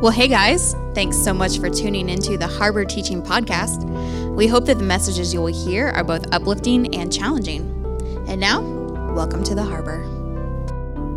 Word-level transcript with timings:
Well, 0.00 0.12
hey 0.12 0.28
guys, 0.28 0.74
thanks 0.94 1.18
so 1.18 1.34
much 1.34 1.58
for 1.58 1.68
tuning 1.68 2.08
into 2.08 2.38
the 2.38 2.46
Harbor 2.46 2.86
Teaching 2.86 3.22
Podcast. 3.22 3.84
We 4.34 4.46
hope 4.46 4.64
that 4.64 4.78
the 4.78 4.84
messages 4.84 5.34
you 5.34 5.42
will 5.42 5.48
hear 5.48 5.88
are 5.88 6.02
both 6.02 6.24
uplifting 6.32 6.94
and 6.94 7.12
challenging. 7.12 7.60
And 8.26 8.40
now, 8.40 8.62
welcome 9.12 9.44
to 9.44 9.54
the 9.54 9.62
Harbor. 9.62 10.02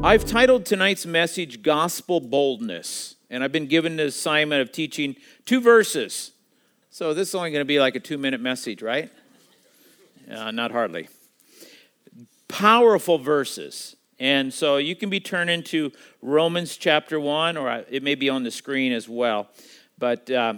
I've 0.04 0.26
titled 0.26 0.66
tonight's 0.66 1.06
message 1.06 1.62
Gospel 1.62 2.20
Boldness, 2.20 3.16
and 3.30 3.42
I've 3.42 3.54
been 3.54 3.68
given 3.68 3.96
the 3.96 4.08
assignment 4.08 4.62
of 4.62 4.74
teaching 4.74 5.16
two 5.46 5.62
verses. 5.62 6.34
So 6.90 7.14
this 7.14 7.30
is 7.30 7.36
only 7.36 7.52
going 7.52 7.62
to 7.62 7.66
be 7.66 7.80
like 7.80 7.96
a 7.96 8.02
two 8.02 8.18
minute 8.18 8.42
message, 8.42 8.82
right? 8.82 9.10
Uh, 10.30 10.52
not 10.52 10.72
hardly. 10.72 11.08
Powerful 12.50 13.18
verses. 13.18 13.96
And 14.20 14.54
so 14.54 14.78
you 14.78 14.96
can 14.96 15.10
be 15.10 15.20
turned 15.20 15.50
into 15.50 15.92
Romans 16.22 16.78
chapter 16.78 17.20
1, 17.20 17.58
or 17.58 17.84
it 17.90 18.04
may 18.04 18.16
be 18.16 18.30
on 18.30 18.44
the 18.44 18.52
screen 18.52 18.92
as 18.92 19.10
well. 19.10 19.50
But 19.98 20.30
uh, 20.30 20.56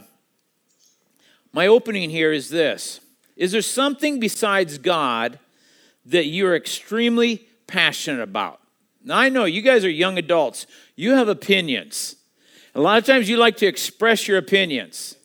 my 1.54 1.68
opening 1.68 2.10
here 2.10 2.32
is 2.32 2.50
this 2.50 3.00
Is 3.36 3.52
there 3.52 3.62
something 3.62 4.20
besides 4.20 4.78
God 4.78 5.40
that 6.06 6.26
you're 6.26 6.56
extremely 6.56 7.48
passionate 7.68 8.22
about? 8.22 8.60
Now, 9.04 9.18
I 9.18 9.30
know 9.30 9.46
you 9.46 9.62
guys 9.62 9.86
are 9.86 9.90
young 9.90 10.18
adults, 10.18 10.68
you 10.96 11.12
have 11.12 11.28
opinions. 11.28 12.18
A 12.74 12.82
lot 12.82 12.98
of 12.98 13.06
times 13.06 13.30
you 13.30 13.38
like 13.38 13.56
to 13.58 13.68
express 13.68 14.28
your 14.28 14.38
opinions. 14.38 15.16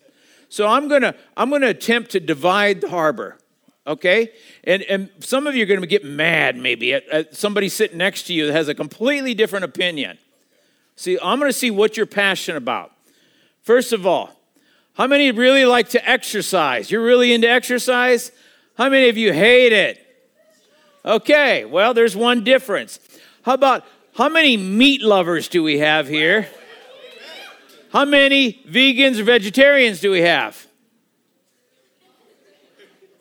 So 0.47 0.67
I'm 0.67 0.87
going 0.87 1.01
to 1.01 1.15
I'm 1.35 1.49
going 1.49 1.63
to 1.63 1.69
attempt 1.69 2.11
to 2.11 2.19
divide 2.19 2.81
the 2.81 2.89
harbor 2.89 3.37
okay? 3.85 4.31
And, 4.63 4.81
and 4.83 5.09
some 5.19 5.47
of 5.47 5.55
you 5.55 5.63
are 5.63 5.67
going 5.67 5.81
to 5.81 5.87
get 5.87 6.05
mad 6.05 6.55
maybe 6.55 6.93
at, 6.93 7.07
at, 7.09 7.35
somebody 7.35 7.69
sitting 7.69 7.97
next 7.97 8.23
to 8.23 8.33
you 8.33 8.47
that 8.47 8.53
has 8.53 8.67
a 8.67 8.75
completely 8.75 9.33
different 9.33 9.65
opinion. 9.65 10.17
See, 10.95 11.17
I'm 11.21 11.39
going 11.39 11.49
to 11.49 11.57
see 11.57 11.71
what 11.71 11.97
you're 11.97 12.05
passionate 12.05 12.57
about. 12.57 12.91
First 13.63 13.93
of 13.93 14.05
all, 14.05 14.31
how 14.93 15.07
many 15.07 15.31
really 15.31 15.65
like 15.65 15.89
to 15.89 16.09
exercise? 16.09 16.91
You're 16.91 17.03
really 17.03 17.33
into 17.33 17.49
exercise? 17.49 18.31
How 18.77 18.89
many 18.89 19.09
of 19.09 19.17
you 19.17 19.33
hate 19.33 19.73
it? 19.73 20.05
Okay, 21.03 21.65
well, 21.65 21.93
there's 21.93 22.15
one 22.15 22.43
difference. 22.43 22.99
How 23.43 23.53
about 23.53 23.85
how 24.15 24.29
many 24.29 24.57
meat 24.57 25.01
lovers 25.01 25.47
do 25.47 25.63
we 25.63 25.79
have 25.79 26.07
here? 26.07 26.47
How 27.91 28.05
many 28.05 28.61
vegans 28.67 29.19
or 29.19 29.23
vegetarians 29.23 29.99
do 29.99 30.11
we 30.11 30.21
have? 30.21 30.67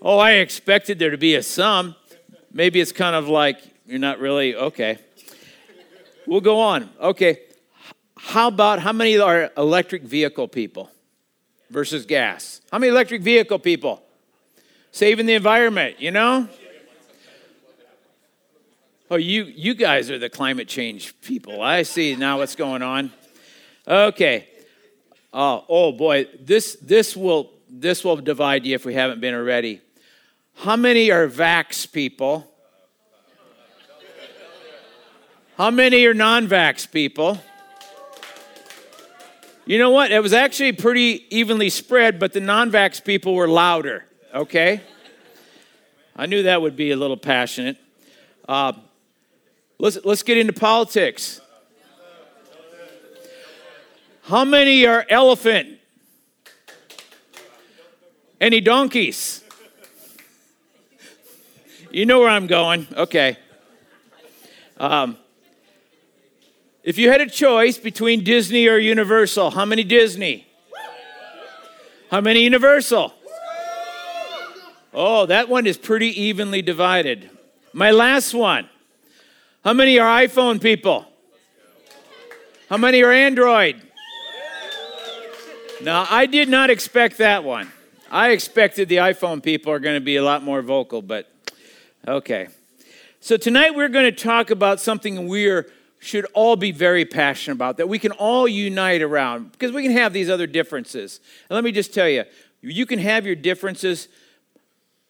Oh, 0.02 0.18
I 0.18 0.32
expected 0.32 0.98
there 0.98 1.10
to 1.10 1.18
be 1.18 1.34
a 1.34 1.42
sum. 1.42 1.94
Maybe 2.52 2.80
it's 2.80 2.92
kind 2.92 3.14
of 3.14 3.28
like 3.28 3.60
you're 3.86 3.98
not 3.98 4.18
really, 4.18 4.54
okay. 4.54 4.98
We'll 6.26 6.40
go 6.40 6.60
on. 6.60 6.88
Okay. 7.00 7.40
How 8.16 8.48
about 8.48 8.78
how 8.80 8.92
many 8.92 9.18
are 9.18 9.50
electric 9.56 10.02
vehicle 10.02 10.48
people 10.48 10.90
versus 11.70 12.06
gas? 12.06 12.60
How 12.70 12.78
many 12.78 12.90
electric 12.90 13.22
vehicle 13.22 13.58
people? 13.58 14.02
Saving 14.92 15.26
the 15.26 15.34
environment, 15.34 16.00
you 16.00 16.10
know? 16.10 16.48
Oh, 19.10 19.16
you 19.16 19.44
you 19.44 19.74
guys 19.74 20.08
are 20.08 20.18
the 20.18 20.28
climate 20.28 20.68
change 20.68 21.20
people. 21.20 21.62
I 21.62 21.82
see 21.82 22.14
now 22.14 22.38
what's 22.38 22.54
going 22.54 22.82
on. 22.82 23.12
Okay. 23.86 24.46
Oh, 25.32 25.64
oh 25.68 25.92
boy, 25.92 26.28
this 26.40 26.76
this 26.80 27.16
will 27.16 27.50
this 27.68 28.04
will 28.04 28.16
divide 28.16 28.64
you 28.64 28.74
if 28.74 28.84
we 28.84 28.94
haven't 28.94 29.20
been 29.20 29.34
already. 29.34 29.80
How 30.60 30.76
many 30.76 31.10
are 31.10 31.26
vax 31.26 31.90
people? 31.90 32.46
How 35.56 35.70
many 35.70 36.04
are 36.04 36.12
non 36.12 36.48
vax 36.48 36.90
people? 36.90 37.38
You 39.64 39.78
know 39.78 39.90
what? 39.90 40.12
It 40.12 40.22
was 40.22 40.34
actually 40.34 40.72
pretty 40.72 41.24
evenly 41.34 41.70
spread, 41.70 42.18
but 42.18 42.34
the 42.34 42.42
non 42.42 42.70
vax 42.70 43.02
people 43.02 43.34
were 43.34 43.48
louder, 43.48 44.04
okay? 44.34 44.82
I 46.14 46.26
knew 46.26 46.42
that 46.42 46.60
would 46.60 46.76
be 46.76 46.90
a 46.90 46.96
little 46.96 47.16
passionate. 47.16 47.78
Uh, 48.46 48.74
let's, 49.78 49.96
let's 50.04 50.22
get 50.22 50.36
into 50.36 50.52
politics. 50.52 51.40
How 54.24 54.44
many 54.44 54.84
are 54.84 55.06
elephant? 55.08 55.78
Any 58.38 58.60
donkeys? 58.60 59.39
You 61.90 62.06
know 62.06 62.20
where 62.20 62.28
I'm 62.28 62.46
going. 62.46 62.86
Okay. 62.96 63.36
Um, 64.76 65.16
if 66.84 66.98
you 66.98 67.10
had 67.10 67.20
a 67.20 67.26
choice 67.28 67.78
between 67.78 68.22
Disney 68.22 68.68
or 68.68 68.78
Universal, 68.78 69.50
how 69.50 69.64
many 69.64 69.82
Disney? 69.82 70.46
How 72.10 72.20
many 72.20 72.44
Universal? 72.44 73.12
Oh, 74.94 75.26
that 75.26 75.48
one 75.48 75.66
is 75.66 75.76
pretty 75.76 76.08
evenly 76.20 76.62
divided. 76.62 77.28
My 77.72 77.90
last 77.90 78.34
one. 78.34 78.68
How 79.64 79.72
many 79.72 79.98
are 79.98 80.26
iPhone 80.26 80.62
people? 80.62 81.06
How 82.68 82.76
many 82.76 83.02
are 83.02 83.12
Android? 83.12 83.82
Now, 85.82 86.06
I 86.08 86.26
did 86.26 86.48
not 86.48 86.70
expect 86.70 87.18
that 87.18 87.42
one. 87.42 87.70
I 88.10 88.30
expected 88.30 88.88
the 88.88 88.96
iPhone 88.96 89.42
people 89.42 89.72
are 89.72 89.78
going 89.78 89.96
to 89.96 90.04
be 90.04 90.16
a 90.16 90.24
lot 90.24 90.42
more 90.42 90.62
vocal, 90.62 91.02
but 91.02 91.29
Okay. 92.08 92.48
So 93.20 93.36
tonight 93.36 93.74
we're 93.74 93.90
going 93.90 94.06
to 94.06 94.24
talk 94.24 94.48
about 94.50 94.80
something 94.80 95.28
we 95.28 95.62
should 95.98 96.24
all 96.32 96.56
be 96.56 96.72
very 96.72 97.04
passionate 97.04 97.56
about, 97.56 97.76
that 97.76 97.90
we 97.90 97.98
can 97.98 98.12
all 98.12 98.48
unite 98.48 99.02
around, 99.02 99.52
because 99.52 99.70
we 99.70 99.82
can 99.82 99.92
have 99.92 100.14
these 100.14 100.30
other 100.30 100.46
differences. 100.46 101.20
And 101.50 101.54
let 101.54 101.62
me 101.62 101.72
just 101.72 101.92
tell 101.92 102.08
you, 102.08 102.24
you 102.62 102.86
can 102.86 102.98
have 103.00 103.26
your 103.26 103.34
differences, 103.34 104.08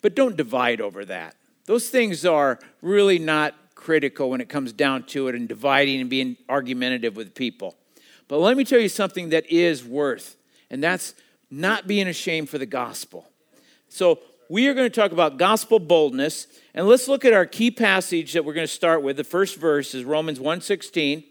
but 0.02 0.16
don't 0.16 0.36
divide 0.36 0.80
over 0.80 1.04
that. 1.04 1.36
Those 1.66 1.90
things 1.90 2.26
are 2.26 2.58
really 2.82 3.20
not 3.20 3.54
critical 3.76 4.28
when 4.28 4.40
it 4.40 4.48
comes 4.48 4.72
down 4.72 5.04
to 5.04 5.28
it 5.28 5.36
and 5.36 5.48
dividing 5.48 6.00
and 6.00 6.10
being 6.10 6.36
argumentative 6.48 7.14
with 7.14 7.36
people. 7.36 7.76
But 8.26 8.38
let 8.38 8.56
me 8.56 8.64
tell 8.64 8.80
you 8.80 8.88
something 8.88 9.28
that 9.28 9.46
is 9.46 9.84
worth, 9.84 10.34
and 10.70 10.82
that's 10.82 11.14
not 11.52 11.86
being 11.86 12.08
ashamed 12.08 12.48
for 12.48 12.58
the 12.58 12.66
gospel. 12.66 13.28
So 13.88 14.18
we 14.48 14.66
are 14.66 14.74
going 14.74 14.90
to 14.90 15.00
talk 15.00 15.12
about 15.12 15.38
gospel 15.38 15.78
boldness 15.78 16.48
and 16.74 16.86
let's 16.86 17.08
look 17.08 17.24
at 17.24 17.32
our 17.32 17.46
key 17.46 17.70
passage 17.70 18.32
that 18.32 18.44
we're 18.44 18.54
going 18.54 18.66
to 18.66 18.72
start 18.72 19.02
with. 19.02 19.16
The 19.16 19.24
first 19.24 19.56
verse 19.56 19.94
is 19.94 20.04
Romans 20.04 20.38
1:16. 20.38 21.18
It 21.18 21.24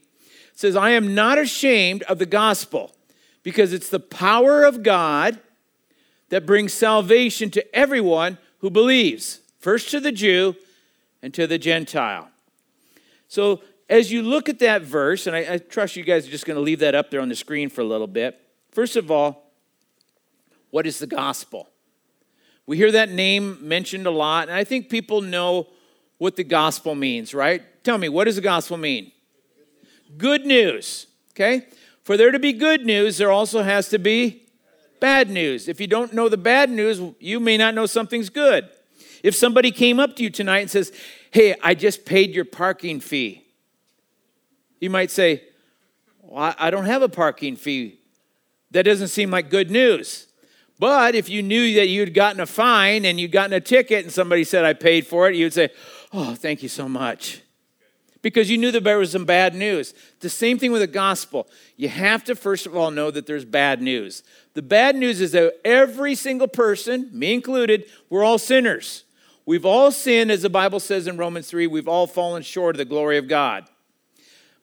says, 0.53 0.75
"I 0.75 0.91
am 0.91 1.15
not 1.15 1.37
ashamed 1.37 2.03
of 2.03 2.19
the 2.19 2.25
gospel, 2.25 2.95
because 3.43 3.71
it's 3.71 3.89
the 3.89 3.99
power 3.99 4.63
of 4.63 4.83
God 4.83 5.39
that 6.29 6.45
brings 6.45 6.73
salvation 6.73 7.49
to 7.51 7.75
everyone 7.75 8.37
who 8.59 8.69
believes, 8.69 9.39
first 9.59 9.89
to 9.91 9.99
the 9.99 10.11
Jew 10.11 10.55
and 11.21 11.33
to 11.33 11.47
the 11.47 11.57
Gentile." 11.57 12.29
So, 13.27 13.61
as 13.89 14.11
you 14.11 14.21
look 14.21 14.49
at 14.49 14.59
that 14.59 14.81
verse, 14.81 15.25
and 15.25 15.35
I, 15.35 15.53
I 15.53 15.57
trust 15.57 15.95
you 15.95 16.03
guys 16.03 16.27
are 16.27 16.31
just 16.31 16.45
going 16.45 16.55
to 16.55 16.61
leave 16.61 16.79
that 16.79 16.95
up 16.95 17.09
there 17.09 17.21
on 17.21 17.29
the 17.29 17.35
screen 17.35 17.69
for 17.69 17.81
a 17.81 17.85
little 17.85 18.07
bit. 18.07 18.39
First 18.71 18.95
of 18.95 19.09
all, 19.09 19.51
what 20.69 20.85
is 20.85 20.99
the 20.99 21.07
gospel? 21.07 21.68
We 22.69 22.77
hear 22.77 22.91
that 22.91 23.09
name 23.09 23.57
mentioned 23.67 24.05
a 24.05 24.11
lot, 24.11 24.47
and 24.47 24.55
I 24.55 24.63
think 24.63 24.89
people 24.89 25.21
know 25.21 25.69
what 26.19 26.35
the 26.35 26.43
gospel 26.43 26.93
means, 26.93 27.33
right? 27.33 27.63
Tell 27.83 27.97
me, 27.97 28.09
what 28.09 28.25
does 28.25 28.35
the 28.35 28.43
gospel 28.43 28.77
mean? 28.77 29.11
Good 30.19 30.45
news, 30.45 31.07
okay? 31.31 31.65
For 32.03 32.15
there 32.15 32.29
to 32.29 32.37
be 32.37 32.53
good 32.53 32.85
news, 32.85 33.17
there 33.17 33.31
also 33.31 33.63
has 33.63 33.89
to 33.89 33.97
be 33.97 34.43
bad 34.99 35.31
news. 35.31 35.67
If 35.67 35.81
you 35.81 35.87
don't 35.87 36.13
know 36.13 36.29
the 36.29 36.37
bad 36.37 36.69
news, 36.69 37.01
you 37.19 37.39
may 37.39 37.57
not 37.57 37.73
know 37.73 37.87
something's 37.87 38.29
good. 38.29 38.69
If 39.23 39.33
somebody 39.33 39.71
came 39.71 39.99
up 39.99 40.15
to 40.17 40.23
you 40.23 40.29
tonight 40.29 40.59
and 40.59 40.69
says, 40.69 40.91
Hey, 41.31 41.55
I 41.63 41.73
just 41.73 42.05
paid 42.05 42.35
your 42.35 42.45
parking 42.45 42.99
fee, 42.99 43.47
you 44.79 44.91
might 44.91 45.09
say, 45.09 45.41
well, 46.21 46.53
I 46.55 46.69
don't 46.69 46.85
have 46.85 47.01
a 47.01 47.09
parking 47.09 47.55
fee. 47.55 47.99
That 48.69 48.83
doesn't 48.83 49.07
seem 49.07 49.31
like 49.31 49.49
good 49.49 49.71
news. 49.71 50.28
But 50.79 51.13
if 51.13 51.27
you 51.29 51.43
knew 51.43 51.75
that 51.75 51.89
you'd 51.89 52.13
gotten 52.13 52.39
a 52.39 52.45
fine 52.45 53.05
and 53.05 53.19
you'd 53.19 53.33
gotten 53.33 53.53
a 53.53 53.59
ticket 53.59 54.05
and 54.05 54.13
somebody 54.13 54.45
said, 54.45 54.63
I 54.63 54.73
paid 54.73 55.05
for 55.05 55.29
it, 55.29 55.35
you'd 55.35 55.53
say, 55.53 55.69
Oh, 56.11 56.33
thank 56.33 56.63
you 56.63 56.69
so 56.69 56.89
much. 56.89 57.41
Because 58.21 58.49
you 58.49 58.57
knew 58.57 58.71
that 58.71 58.83
there 58.83 58.97
was 58.97 59.11
some 59.11 59.25
bad 59.25 59.55
news. 59.55 59.93
The 60.19 60.29
same 60.29 60.57
thing 60.57 60.71
with 60.71 60.81
the 60.81 60.87
gospel. 60.87 61.47
You 61.77 61.87
have 61.87 62.23
to, 62.25 62.35
first 62.35 62.65
of 62.65 62.75
all, 62.75 62.91
know 62.91 63.11
that 63.11 63.27
there's 63.27 63.45
bad 63.45 63.81
news. 63.81 64.23
The 64.55 64.61
bad 64.61 64.95
news 64.95 65.21
is 65.21 65.31
that 65.33 65.53
every 65.63 66.15
single 66.15 66.47
person, 66.47 67.09
me 67.13 67.33
included, 67.33 67.85
we're 68.09 68.23
all 68.23 68.37
sinners. 68.37 69.05
We've 69.45 69.65
all 69.65 69.91
sinned, 69.91 70.31
as 70.31 70.41
the 70.41 70.49
Bible 70.49 70.81
says 70.81 71.07
in 71.07 71.15
Romans 71.15 71.49
3, 71.49 71.67
we've 71.67 71.87
all 71.87 72.07
fallen 72.07 72.43
short 72.43 72.75
of 72.75 72.77
the 72.77 72.85
glory 72.85 73.17
of 73.17 73.27
God. 73.27 73.65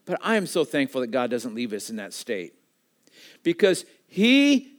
But 0.04 0.18
I 0.22 0.36
am 0.36 0.46
so 0.46 0.64
thankful 0.64 1.00
that 1.00 1.10
God 1.10 1.30
doesn't 1.30 1.54
leave 1.54 1.72
us 1.72 1.88
in 1.88 1.96
that 1.96 2.12
state. 2.12 2.54
Because 3.42 3.86
He 4.06 4.75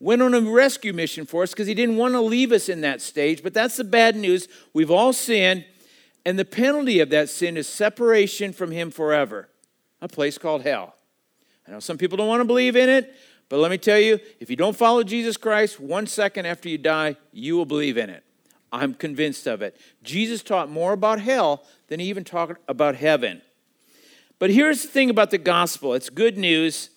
went 0.00 0.22
on 0.22 0.34
a 0.34 0.40
rescue 0.40 0.92
mission 0.92 1.26
for 1.26 1.42
us 1.42 1.50
because 1.50 1.66
he 1.66 1.74
didn't 1.74 1.96
want 1.96 2.14
to 2.14 2.20
leave 2.20 2.52
us 2.52 2.68
in 2.68 2.80
that 2.82 3.00
stage. 3.00 3.42
But 3.42 3.54
that's 3.54 3.76
the 3.76 3.84
bad 3.84 4.16
news. 4.16 4.48
We've 4.72 4.90
all 4.90 5.12
sinned, 5.12 5.64
and 6.24 6.38
the 6.38 6.44
penalty 6.44 7.00
of 7.00 7.10
that 7.10 7.28
sin 7.28 7.56
is 7.56 7.66
separation 7.66 8.52
from 8.52 8.70
him 8.70 8.90
forever, 8.90 9.48
a 10.00 10.08
place 10.08 10.38
called 10.38 10.62
hell. 10.62 10.94
I 11.66 11.70
know 11.70 11.80
some 11.80 11.98
people 11.98 12.16
don't 12.16 12.28
want 12.28 12.40
to 12.40 12.46
believe 12.46 12.76
in 12.76 12.88
it, 12.88 13.14
but 13.48 13.58
let 13.58 13.70
me 13.70 13.78
tell 13.78 13.98
you 13.98 14.18
if 14.40 14.50
you 14.50 14.56
don't 14.56 14.76
follow 14.76 15.02
Jesus 15.02 15.36
Christ, 15.36 15.80
one 15.80 16.06
second 16.06 16.46
after 16.46 16.68
you 16.68 16.78
die, 16.78 17.16
you 17.32 17.56
will 17.56 17.66
believe 17.66 17.96
in 17.96 18.10
it. 18.10 18.24
I'm 18.72 18.92
convinced 18.94 19.46
of 19.46 19.62
it. 19.62 19.76
Jesus 20.02 20.42
taught 20.42 20.68
more 20.68 20.92
about 20.92 21.20
hell 21.20 21.64
than 21.86 22.00
he 22.00 22.06
even 22.06 22.24
talked 22.24 22.60
about 22.68 22.96
heaven. 22.96 23.40
But 24.40 24.50
here's 24.50 24.82
the 24.82 24.88
thing 24.88 25.10
about 25.10 25.30
the 25.30 25.38
gospel 25.38 25.94
it's 25.94 26.10
good 26.10 26.36
news. 26.36 26.90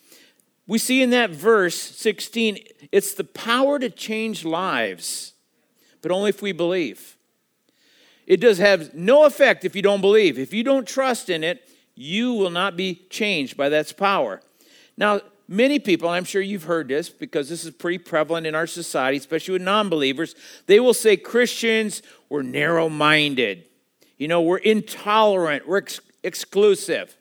We 0.67 0.77
see 0.77 1.01
in 1.01 1.11
that 1.11 1.29
verse 1.29 1.79
16, 1.79 2.59
it's 2.91 3.13
the 3.13 3.23
power 3.23 3.79
to 3.79 3.89
change 3.89 4.43
lives, 4.43 5.33
but 6.01 6.11
only 6.11 6.29
if 6.29 6.41
we 6.41 6.51
believe. 6.51 7.15
It 8.25 8.41
does 8.41 8.57
have 8.57 8.93
no 8.93 9.23
effect 9.25 9.63
if 9.63 9.75
you 9.75 9.81
don't 9.81 10.01
believe. 10.01 10.37
If 10.37 10.53
you 10.53 10.63
don't 10.63 10.85
trust 10.85 11.29
in 11.29 11.45
it, 11.45 11.69
you 11.95 12.33
will 12.33 12.49
not 12.49 12.75
be 12.75 13.05
changed 13.09 13.55
by 13.55 13.69
that 13.69 13.95
power. 13.97 14.41
Now, 14.97 15.21
many 15.47 15.79
people, 15.79 16.09
I'm 16.09 16.25
sure 16.25 16.41
you've 16.41 16.63
heard 16.63 16.89
this 16.89 17.09
because 17.09 17.47
this 17.47 17.63
is 17.63 17.71
pretty 17.71 17.99
prevalent 17.99 18.45
in 18.45 18.53
our 18.53 18.67
society, 18.67 19.17
especially 19.17 19.53
with 19.53 19.61
non 19.61 19.87
believers, 19.87 20.35
they 20.65 20.81
will 20.81 20.93
say 20.93 21.15
Christians, 21.15 22.01
we're 22.27 22.41
narrow 22.41 22.89
minded. 22.89 23.63
You 24.17 24.27
know, 24.27 24.41
we're 24.41 24.57
intolerant, 24.57 25.65
we're 25.65 25.77
ex- 25.77 26.01
exclusive. 26.23 27.15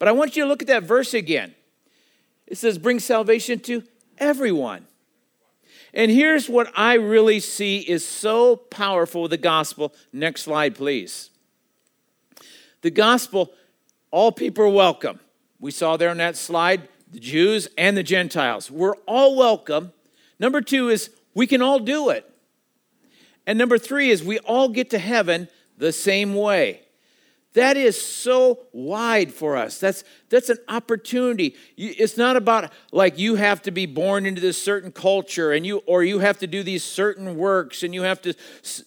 But 0.00 0.08
I 0.08 0.12
want 0.12 0.36
you 0.36 0.42
to 0.42 0.48
look 0.48 0.62
at 0.62 0.68
that 0.68 0.82
verse 0.82 1.14
again. 1.14 1.54
It 2.52 2.58
says, 2.58 2.76
bring 2.76 3.00
salvation 3.00 3.60
to 3.60 3.82
everyone. 4.18 4.86
And 5.94 6.10
here's 6.10 6.50
what 6.50 6.70
I 6.76 6.96
really 6.96 7.40
see 7.40 7.78
is 7.78 8.06
so 8.06 8.56
powerful 8.56 9.26
the 9.26 9.38
gospel. 9.38 9.94
Next 10.12 10.42
slide, 10.42 10.74
please. 10.74 11.30
The 12.82 12.90
gospel, 12.90 13.54
all 14.10 14.32
people 14.32 14.64
are 14.64 14.68
welcome. 14.68 15.18
We 15.60 15.70
saw 15.70 15.96
there 15.96 16.10
on 16.10 16.18
that 16.18 16.36
slide 16.36 16.90
the 17.10 17.20
Jews 17.20 17.68
and 17.78 17.96
the 17.96 18.02
Gentiles. 18.02 18.70
We're 18.70 18.96
all 19.06 19.34
welcome. 19.34 19.94
Number 20.38 20.60
two 20.60 20.90
is 20.90 21.08
we 21.32 21.46
can 21.46 21.62
all 21.62 21.78
do 21.78 22.10
it. 22.10 22.30
And 23.46 23.58
number 23.58 23.78
three 23.78 24.10
is 24.10 24.22
we 24.22 24.40
all 24.40 24.68
get 24.68 24.90
to 24.90 24.98
heaven 24.98 25.48
the 25.78 25.90
same 25.90 26.34
way. 26.34 26.82
That 27.54 27.76
is 27.76 28.00
so 28.00 28.60
wide 28.72 29.30
for 29.30 29.58
us. 29.58 29.78
That's, 29.78 30.04
that's 30.30 30.48
an 30.48 30.56
opportunity. 30.68 31.54
It's 31.76 32.16
not 32.16 32.36
about 32.36 32.72
like 32.92 33.18
you 33.18 33.34
have 33.34 33.60
to 33.62 33.70
be 33.70 33.84
born 33.84 34.24
into 34.24 34.40
this 34.40 34.62
certain 34.62 34.90
culture 34.90 35.52
and 35.52 35.66
you 35.66 35.78
or 35.84 36.02
you 36.02 36.20
have 36.20 36.38
to 36.38 36.46
do 36.46 36.62
these 36.62 36.82
certain 36.82 37.36
works 37.36 37.82
and 37.82 37.94
you 37.94 38.02
have 38.02 38.22
to 38.22 38.34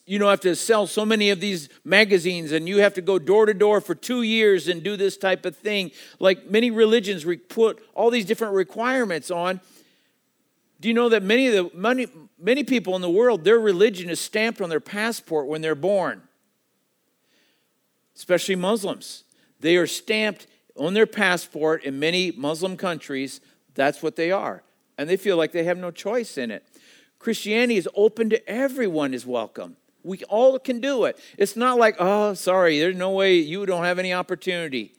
you 0.07 0.17
know 0.17 0.29
have 0.29 0.39
to 0.41 0.55
sell 0.55 0.87
so 0.87 1.05
many 1.05 1.29
of 1.29 1.39
these 1.39 1.69
magazines 1.83 2.51
and 2.51 2.67
you 2.67 2.79
have 2.79 2.95
to 2.95 3.01
go 3.01 3.19
door 3.19 3.45
to 3.45 3.53
door 3.53 3.81
for 3.81 3.93
2 3.93 4.23
years 4.23 4.67
and 4.67 4.81
do 4.81 4.97
this 4.97 5.15
type 5.15 5.45
of 5.45 5.55
thing. 5.55 5.91
Like 6.17 6.49
many 6.49 6.71
religions 6.71 7.23
put 7.49 7.83
all 7.93 8.09
these 8.09 8.25
different 8.25 8.55
requirements 8.55 9.29
on. 9.29 9.61
Do 10.81 10.87
you 10.87 10.95
know 10.95 11.09
that 11.09 11.21
many 11.21 11.47
of 11.47 11.53
the 11.53 11.77
many, 11.77 12.07
many 12.39 12.63
people 12.63 12.95
in 12.95 13.03
the 13.03 13.11
world 13.11 13.43
their 13.43 13.59
religion 13.59 14.09
is 14.09 14.19
stamped 14.19 14.59
on 14.59 14.69
their 14.69 14.79
passport 14.79 15.45
when 15.45 15.61
they're 15.61 15.75
born? 15.75 16.23
Especially 18.15 18.55
Muslims. 18.55 19.23
They 19.59 19.77
are 19.77 19.87
stamped 19.87 20.47
on 20.77 20.93
their 20.93 21.07
passport 21.07 21.83
in 21.83 21.99
many 21.99 22.31
Muslim 22.31 22.77
countries. 22.77 23.41
That's 23.73 24.03
what 24.03 24.15
they 24.15 24.31
are. 24.31 24.63
And 24.97 25.09
they 25.09 25.17
feel 25.17 25.37
like 25.37 25.51
they 25.51 25.63
have 25.63 25.77
no 25.77 25.91
choice 25.91 26.37
in 26.37 26.51
it. 26.51 26.65
Christianity 27.19 27.77
is 27.77 27.89
open 27.95 28.29
to 28.29 28.49
everyone 28.49 29.13
is 29.13 29.25
welcome. 29.25 29.77
We 30.03 30.23
all 30.25 30.59
can 30.59 30.79
do 30.79 31.05
it. 31.05 31.17
It's 31.37 31.55
not 31.55 31.79
like, 31.79 31.95
oh, 31.99 32.35
sorry, 32.35 32.79
there's 32.79 32.95
no 32.95 33.11
way 33.11 33.37
you 33.37 33.65
don't 33.65 33.83
have 33.83 33.97
any 33.97 34.13
opportunity. 34.13 34.93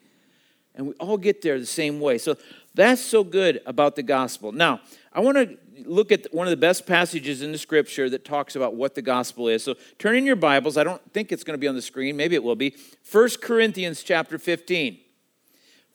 And 0.74 0.88
we 0.88 0.94
all 0.94 1.16
get 1.16 1.42
there 1.42 1.58
the 1.58 1.66
same 1.66 2.00
way. 2.00 2.18
So 2.18 2.36
that's 2.74 3.00
so 3.00 3.22
good 3.24 3.62
about 3.64 3.96
the 3.96 4.02
gospel. 4.02 4.52
Now, 4.52 4.80
I 5.12 5.20
want 5.20 5.36
to 5.36 5.56
look 5.84 6.12
at 6.12 6.32
one 6.32 6.46
of 6.46 6.50
the 6.50 6.56
best 6.56 6.86
passages 6.86 7.42
in 7.42 7.52
the 7.52 7.58
scripture 7.58 8.08
that 8.10 8.24
talks 8.24 8.56
about 8.56 8.74
what 8.74 8.94
the 8.94 9.02
gospel 9.02 9.48
is. 9.48 9.64
So 9.64 9.74
turn 9.98 10.16
in 10.16 10.24
your 10.24 10.36
Bibles. 10.36 10.76
I 10.76 10.84
don't 10.84 11.02
think 11.12 11.32
it's 11.32 11.44
going 11.44 11.54
to 11.54 11.58
be 11.58 11.68
on 11.68 11.74
the 11.74 11.82
screen. 11.82 12.16
Maybe 12.16 12.34
it 12.34 12.42
will 12.42 12.56
be. 12.56 12.74
1 13.10 13.28
Corinthians 13.42 14.02
chapter 14.02 14.38
15. 14.38 14.98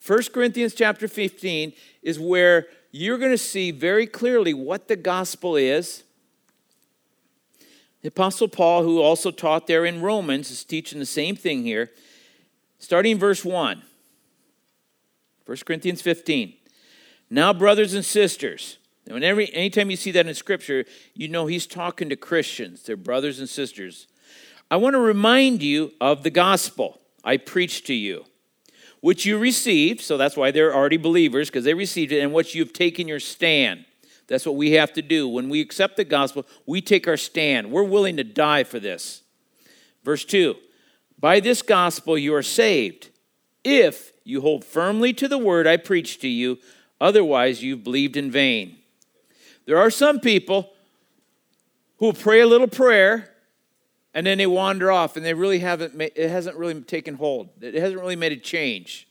1 0.04 0.22
Corinthians 0.32 0.74
chapter 0.74 1.08
15 1.08 1.72
is 2.02 2.18
where 2.18 2.66
you're 2.90 3.18
going 3.18 3.30
to 3.30 3.38
see 3.38 3.70
very 3.70 4.06
clearly 4.06 4.52
what 4.52 4.88
the 4.88 4.96
gospel 4.96 5.56
is. 5.56 6.02
The 8.02 8.08
Apostle 8.08 8.48
Paul, 8.48 8.82
who 8.82 9.00
also 9.00 9.30
taught 9.30 9.68
there 9.68 9.84
in 9.84 10.02
Romans, 10.02 10.50
is 10.50 10.64
teaching 10.64 10.98
the 10.98 11.06
same 11.06 11.36
thing 11.36 11.62
here. 11.62 11.90
Starting 12.78 13.16
verse 13.16 13.44
1. 13.44 13.82
1 15.46 15.56
Corinthians 15.64 16.02
15. 16.02 16.52
Now, 17.30 17.52
brothers 17.52 17.94
and 17.94 18.04
sisters, 18.04 18.78
whenever, 19.06 19.40
anytime 19.40 19.90
you 19.90 19.96
see 19.96 20.12
that 20.12 20.26
in 20.26 20.34
Scripture, 20.34 20.84
you 21.14 21.28
know 21.28 21.46
he's 21.46 21.66
talking 21.66 22.08
to 22.08 22.16
Christians, 22.16 22.82
their 22.84 22.96
brothers 22.96 23.38
and 23.38 23.48
sisters. 23.48 24.06
I 24.70 24.76
want 24.76 24.94
to 24.94 25.00
remind 25.00 25.62
you 25.62 25.92
of 26.00 26.22
the 26.22 26.30
gospel 26.30 27.00
I 27.24 27.36
preached 27.36 27.86
to 27.88 27.94
you, 27.94 28.24
which 29.00 29.26
you 29.26 29.38
received. 29.38 30.00
So 30.00 30.16
that's 30.16 30.36
why 30.36 30.50
they're 30.50 30.74
already 30.74 30.96
believers, 30.96 31.50
because 31.50 31.64
they 31.64 31.74
received 31.74 32.12
it, 32.12 32.20
and 32.20 32.32
what 32.32 32.54
you've 32.54 32.72
taken 32.72 33.08
your 33.08 33.20
stand. 33.20 33.84
That's 34.28 34.46
what 34.46 34.56
we 34.56 34.72
have 34.72 34.92
to 34.94 35.02
do. 35.02 35.28
When 35.28 35.48
we 35.48 35.60
accept 35.60 35.96
the 35.96 36.04
gospel, 36.04 36.46
we 36.64 36.80
take 36.80 37.06
our 37.08 37.16
stand. 37.16 37.70
We're 37.70 37.82
willing 37.82 38.16
to 38.16 38.24
die 38.24 38.64
for 38.64 38.80
this. 38.80 39.22
Verse 40.04 40.24
2 40.24 40.56
By 41.18 41.40
this 41.40 41.60
gospel 41.62 42.16
you 42.16 42.34
are 42.34 42.42
saved, 42.42 43.10
if 43.64 44.12
you 44.24 44.40
hold 44.40 44.64
firmly 44.64 45.12
to 45.14 45.28
the 45.28 45.38
word 45.38 45.66
I 45.66 45.76
preached 45.76 46.20
to 46.22 46.28
you, 46.28 46.58
otherwise 47.00 47.62
you've 47.62 47.84
believed 47.84 48.16
in 48.16 48.30
vain. 48.30 48.78
There 49.66 49.78
are 49.78 49.90
some 49.90 50.20
people 50.20 50.72
who 51.98 52.12
pray 52.12 52.40
a 52.40 52.46
little 52.46 52.68
prayer 52.68 53.28
and 54.14 54.26
then 54.26 54.38
they 54.38 54.46
wander 54.46 54.90
off 54.90 55.16
and 55.16 55.24
they 55.24 55.34
really 55.34 55.60
haven't 55.60 56.00
it 56.00 56.30
hasn't 56.30 56.56
really 56.56 56.80
taken 56.82 57.14
hold. 57.14 57.50
It 57.60 57.74
hasn't 57.74 58.00
really 58.00 58.16
made 58.16 58.32
a 58.32 58.36
change. 58.36 59.08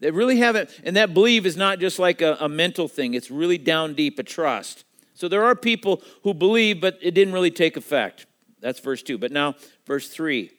They 0.00 0.10
really 0.10 0.38
haven't, 0.38 0.68
and 0.84 0.96
that 0.96 1.14
believe 1.14 1.46
is 1.46 1.56
not 1.56 1.78
just 1.78 1.98
like 1.98 2.20
a, 2.20 2.36
a 2.40 2.48
mental 2.48 2.88
thing, 2.88 3.14
it's 3.14 3.30
really 3.30 3.56
down 3.56 3.94
deep, 3.94 4.18
a 4.18 4.22
trust. 4.22 4.84
So 5.14 5.28
there 5.28 5.44
are 5.44 5.54
people 5.54 6.02
who 6.24 6.34
believe, 6.34 6.80
but 6.80 6.98
it 7.00 7.12
didn't 7.12 7.32
really 7.32 7.50
take 7.50 7.76
effect. 7.76 8.26
That's 8.60 8.80
verse 8.80 9.02
2. 9.02 9.16
But 9.18 9.30
now, 9.30 9.54
verse 9.86 10.08
3. 10.08 10.50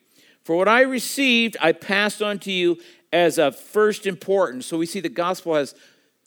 For 0.43 0.55
what 0.55 0.67
I 0.67 0.81
received, 0.81 1.57
I 1.61 1.73
passed 1.73 2.21
on 2.21 2.39
to 2.39 2.51
you 2.51 2.77
as 3.11 3.37
of 3.37 3.55
first 3.55 4.07
importance. 4.07 4.65
So 4.65 4.77
we 4.77 4.85
see 4.85 4.99
the 4.99 5.09
gospel 5.09 5.55
has 5.55 5.75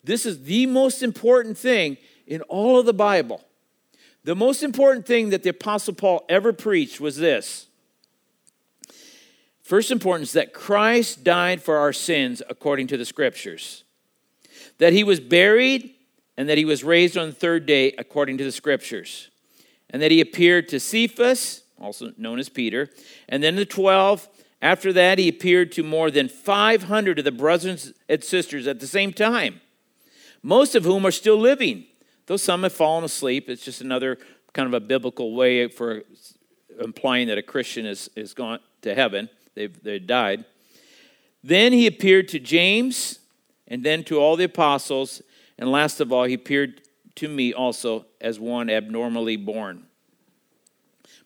this 0.03 0.25
is 0.25 0.43
the 0.43 0.65
most 0.65 1.03
important 1.03 1.57
thing 1.57 1.97
in 2.29 2.41
all 2.43 2.79
of 2.79 2.85
the 2.85 2.93
Bible. 2.93 3.43
The 4.23 4.35
most 4.35 4.63
important 4.63 5.05
thing 5.05 5.31
that 5.31 5.43
the 5.43 5.49
Apostle 5.49 5.95
Paul 5.95 6.23
ever 6.29 6.53
preached 6.53 7.01
was 7.01 7.17
this. 7.17 7.65
First 9.63 9.91
importance 9.91 10.31
that 10.33 10.53
Christ 10.53 11.23
died 11.23 11.61
for 11.61 11.77
our 11.77 11.91
sins 11.91 12.41
according 12.49 12.87
to 12.87 12.97
the 12.97 13.05
scriptures, 13.05 13.83
that 14.77 14.93
he 14.93 15.03
was 15.03 15.19
buried 15.19 15.95
and 16.37 16.47
that 16.47 16.57
he 16.57 16.65
was 16.65 16.83
raised 16.83 17.17
on 17.17 17.27
the 17.27 17.35
third 17.35 17.65
day 17.65 17.93
according 17.97 18.37
to 18.37 18.43
the 18.43 18.51
scriptures, 18.51 19.29
and 19.89 20.01
that 20.01 20.11
he 20.11 20.21
appeared 20.21 20.69
to 20.69 20.79
Cephas, 20.79 21.63
also 21.79 22.13
known 22.17 22.39
as 22.39 22.49
Peter, 22.49 22.89
and 23.27 23.43
then 23.43 23.55
the 23.55 23.65
12. 23.65 24.27
After 24.61 24.91
that, 24.93 25.17
he 25.17 25.29
appeared 25.29 25.71
to 25.73 25.83
more 25.83 26.11
than 26.11 26.27
500 26.27 27.19
of 27.19 27.25
the 27.25 27.31
brothers 27.31 27.93
and 28.07 28.23
sisters 28.23 28.67
at 28.67 28.79
the 28.79 28.87
same 28.87 29.13
time, 29.13 29.61
most 30.43 30.75
of 30.75 30.83
whom 30.83 31.05
are 31.05 31.11
still 31.11 31.37
living 31.37 31.85
Though 32.29 32.37
some 32.37 32.61
have 32.61 32.73
fallen 32.73 33.03
asleep, 33.03 33.49
it's 33.49 33.65
just 33.65 33.81
another 33.81 34.19
kind 34.53 34.67
of 34.67 34.75
a 34.75 34.79
biblical 34.79 35.33
way 35.33 35.67
for 35.67 36.03
implying 36.79 37.27
that 37.29 37.39
a 37.39 37.41
Christian 37.41 37.87
is, 37.87 38.07
is 38.15 38.35
gone 38.35 38.59
to 38.83 38.93
heaven. 38.93 39.29
They've, 39.55 39.81
they 39.81 39.97
died. 39.97 40.45
Then 41.43 41.73
he 41.73 41.87
appeared 41.87 42.27
to 42.27 42.39
James 42.39 43.17
and 43.67 43.83
then 43.83 44.03
to 44.03 44.19
all 44.19 44.35
the 44.35 44.43
apostles. 44.43 45.23
And 45.57 45.71
last 45.71 46.01
of 46.01 46.13
all, 46.13 46.25
he 46.25 46.35
appeared 46.35 46.81
to 47.15 47.27
me 47.27 47.51
also 47.51 48.05
as 48.21 48.39
one 48.39 48.69
abnormally 48.69 49.35
born. 49.35 49.85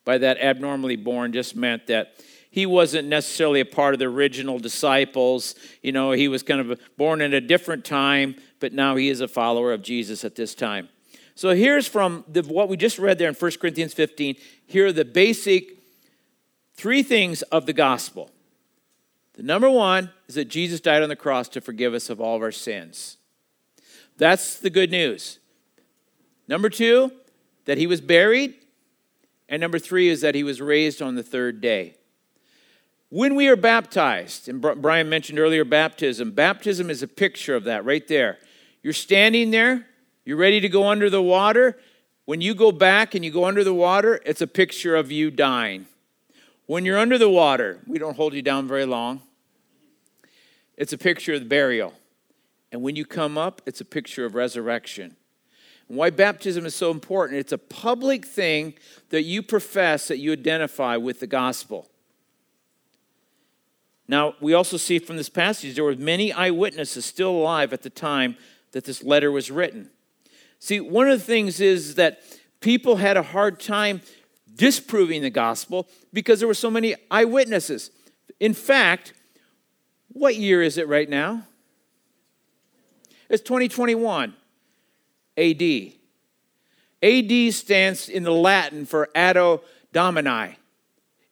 By 0.06 0.20
that, 0.20 0.38
abnormally 0.38 0.96
born 0.96 1.34
just 1.34 1.54
meant 1.54 1.88
that 1.88 2.14
he 2.50 2.66
wasn't 2.66 3.10
necessarily 3.10 3.60
a 3.60 3.66
part 3.66 3.94
of 3.94 4.00
the 4.00 4.06
original 4.06 4.58
disciples. 4.58 5.56
You 5.82 5.92
know, 5.92 6.12
he 6.12 6.30
was 6.30 6.44
kind 6.44 6.62
of 6.62 6.80
born 6.96 7.20
in 7.20 7.34
a 7.34 7.42
different 7.42 7.84
time, 7.84 8.38
but 8.62 8.72
now 8.72 8.96
he 8.96 9.10
is 9.10 9.20
a 9.20 9.28
follower 9.28 9.74
of 9.74 9.82
Jesus 9.82 10.24
at 10.24 10.36
this 10.36 10.56
time. 10.56 10.88
So 11.36 11.50
here's 11.56 11.88
from 11.88 12.24
the, 12.28 12.42
what 12.44 12.70
we 12.70 12.78
just 12.78 13.00
read 13.00 13.18
there 13.18 13.30
in 13.30 13.36
1 13.36 13.52
Corinthians 13.60 13.94
15. 13.94 14.36
Here 14.66 14.88
are 14.88 14.92
the 14.92 15.06
basic 15.06 15.78
three 16.76 17.04
things 17.04 17.42
of 17.44 17.66
the 17.66 17.74
gospel. 17.74 18.30
The 19.34 19.44
number 19.44 19.70
one 19.70 20.12
is 20.28 20.36
that 20.36 20.46
Jesus 20.46 20.80
died 20.80 21.02
on 21.02 21.10
the 21.10 21.16
cross 21.16 21.50
to 21.50 21.62
forgive 21.62 21.94
us 21.94 22.10
of 22.10 22.22
all 22.22 22.36
of 22.36 22.42
our 22.44 22.52
sins. 22.52 23.18
That's 24.18 24.60
the 24.60 24.70
good 24.70 24.92
news. 24.92 25.40
Number 26.48 26.70
two, 26.70 27.12
that 27.66 27.78
he 27.78 27.88
was 27.88 28.02
buried. 28.02 28.56
And 29.50 29.60
number 29.60 29.80
three 29.80 30.10
is 30.10 30.22
that 30.22 30.36
he 30.36 30.44
was 30.44 30.62
raised 30.62 31.02
on 31.02 31.16
the 31.16 31.24
third 31.24 31.62
day. 31.62 31.96
When 33.10 33.36
we 33.36 33.48
are 33.48 33.56
baptized, 33.56 34.50
and 34.50 34.60
Brian 34.60 35.08
mentioned 35.08 35.38
earlier 35.38 35.64
baptism, 35.64 36.32
baptism 36.32 36.90
is 36.90 37.04
a 37.04 37.08
picture 37.08 37.56
of 37.56 37.64
that 37.66 37.86
right 37.86 38.08
there. 38.08 38.40
You're 38.82 38.94
standing 38.94 39.52
there, 39.52 39.86
you're 40.26 40.38
ready 40.38 40.60
to 40.60 40.70
go 40.70 40.88
under 40.88 41.10
the 41.10 41.22
water. 41.22 41.78
When 42.26 42.40
you 42.40 42.54
go 42.54 42.72
back 42.72 43.16
and 43.16 43.26
you 43.26 43.32
go 43.32 43.46
under 43.46 43.64
the 43.64 43.74
water, 43.74 44.22
it's 44.26 44.42
a 44.42 44.48
picture 44.48 44.96
of 44.96 45.12
you 45.12 45.30
dying. 45.30 45.88
When 46.66 46.86
you're 46.86 46.98
under 46.98 47.18
the 47.18 47.30
water, 47.30 47.80
we 47.86 48.00
don't 48.00 48.16
hold 48.16 48.34
you 48.34 48.42
down 48.42 48.68
very 48.68 48.86
long. 48.86 49.22
It's 50.78 50.94
a 50.94 50.98
picture 50.98 51.34
of 51.34 51.42
the 51.42 51.46
burial. 51.46 51.94
And 52.72 52.82
when 52.82 52.96
you 52.96 53.06
come 53.06 53.38
up, 53.38 53.62
it's 53.66 53.82
a 53.82 53.86
picture 53.86 54.26
of 54.26 54.34
resurrection. 54.34 55.16
And 55.90 55.98
why 55.98 56.10
baptism 56.10 56.66
is 56.66 56.74
so 56.74 56.90
important, 56.90 57.40
it's 57.40 57.52
a 57.52 57.58
public 57.58 58.26
thing 58.26 58.74
that 59.10 59.24
you 59.24 59.44
profess, 59.44 60.08
that 60.08 60.20
you 60.20 60.32
identify 60.32 60.96
with 60.98 61.20
the 61.20 61.28
gospel. 61.28 61.90
Now, 64.08 64.36
we 64.42 64.54
also 64.54 64.78
see 64.78 65.00
from 65.00 65.18
this 65.18 65.30
passage 65.30 65.76
there 65.76 65.84
were 65.84 65.96
many 65.96 66.32
eyewitnesses 66.32 67.06
still 67.06 67.32
alive 67.32 67.74
at 67.74 67.84
the 67.84 67.90
time 67.90 68.38
that 68.72 68.86
this 68.86 69.04
letter 69.04 69.32
was 69.32 69.52
written. 69.52 69.90
See, 70.64 70.80
one 70.80 71.10
of 71.10 71.20
the 71.20 71.26
things 71.26 71.60
is 71.60 71.96
that 71.96 72.22
people 72.62 72.96
had 72.96 73.18
a 73.18 73.22
hard 73.22 73.60
time 73.60 74.00
disproving 74.56 75.22
the 75.22 75.30
gospel 75.30 75.90
because 76.14 76.40
there 76.40 76.48
were 76.48 76.54
so 76.54 76.72
many 76.72 76.96
eyewitnesses. 77.12 77.92
In 78.40 78.54
fact, 78.54 79.12
what 80.14 80.38
year 80.38 80.62
is 80.62 80.78
it 80.78 80.88
right 80.88 81.10
now? 81.10 81.44
It's 83.28 83.44
2021 83.44 84.34
AD. 85.38 85.92
AD 87.04 87.54
stands 87.54 88.08
in 88.08 88.24
the 88.24 88.32
Latin 88.32 88.86
for 88.86 89.10
Anno 89.14 89.64
Domini. 89.92 90.56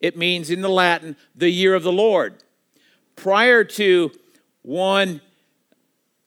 It 0.01 0.17
means 0.17 0.49
in 0.49 0.59
the 0.59 0.67
Latin, 0.67 1.15
the 1.37 1.49
year 1.49 1.73
of 1.73 1.83
the 1.83 1.91
Lord. 1.93 2.43
Prior 3.15 3.63
to 3.63 4.11
1 4.63 5.21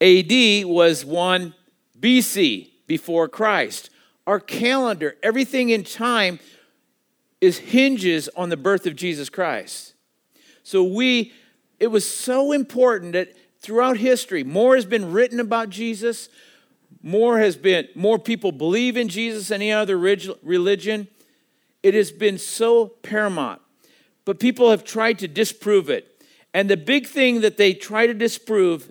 AD 0.00 0.64
was 0.64 1.04
1 1.04 1.54
BC, 2.00 2.70
before 2.86 3.28
Christ. 3.28 3.90
Our 4.26 4.40
calendar, 4.40 5.16
everything 5.22 5.70
in 5.70 5.84
time, 5.84 6.38
is 7.40 7.58
hinges 7.58 8.28
on 8.36 8.48
the 8.48 8.56
birth 8.56 8.86
of 8.86 8.96
Jesus 8.96 9.28
Christ. 9.28 9.94
So 10.62 10.82
we, 10.82 11.32
it 11.78 11.88
was 11.88 12.08
so 12.08 12.52
important 12.52 13.12
that 13.12 13.34
throughout 13.60 13.98
history, 13.98 14.44
more 14.44 14.74
has 14.74 14.86
been 14.86 15.12
written 15.12 15.40
about 15.40 15.68
Jesus, 15.68 16.28
more 17.02 17.38
has 17.38 17.56
been, 17.56 17.88
more 17.94 18.18
people 18.18 18.50
believe 18.50 18.96
in 18.96 19.08
Jesus 19.08 19.48
than 19.48 19.60
any 19.60 19.72
other 19.72 19.98
religion. 19.98 21.08
It 21.82 21.92
has 21.92 22.10
been 22.10 22.38
so 22.38 22.86
paramount. 22.86 23.60
But 24.24 24.40
people 24.40 24.70
have 24.70 24.84
tried 24.84 25.18
to 25.18 25.28
disprove 25.28 25.90
it. 25.90 26.22
And 26.54 26.70
the 26.70 26.78
big 26.78 27.06
thing 27.06 27.42
that 27.42 27.58
they 27.58 27.74
try 27.74 28.06
to 28.06 28.14
disprove, 28.14 28.90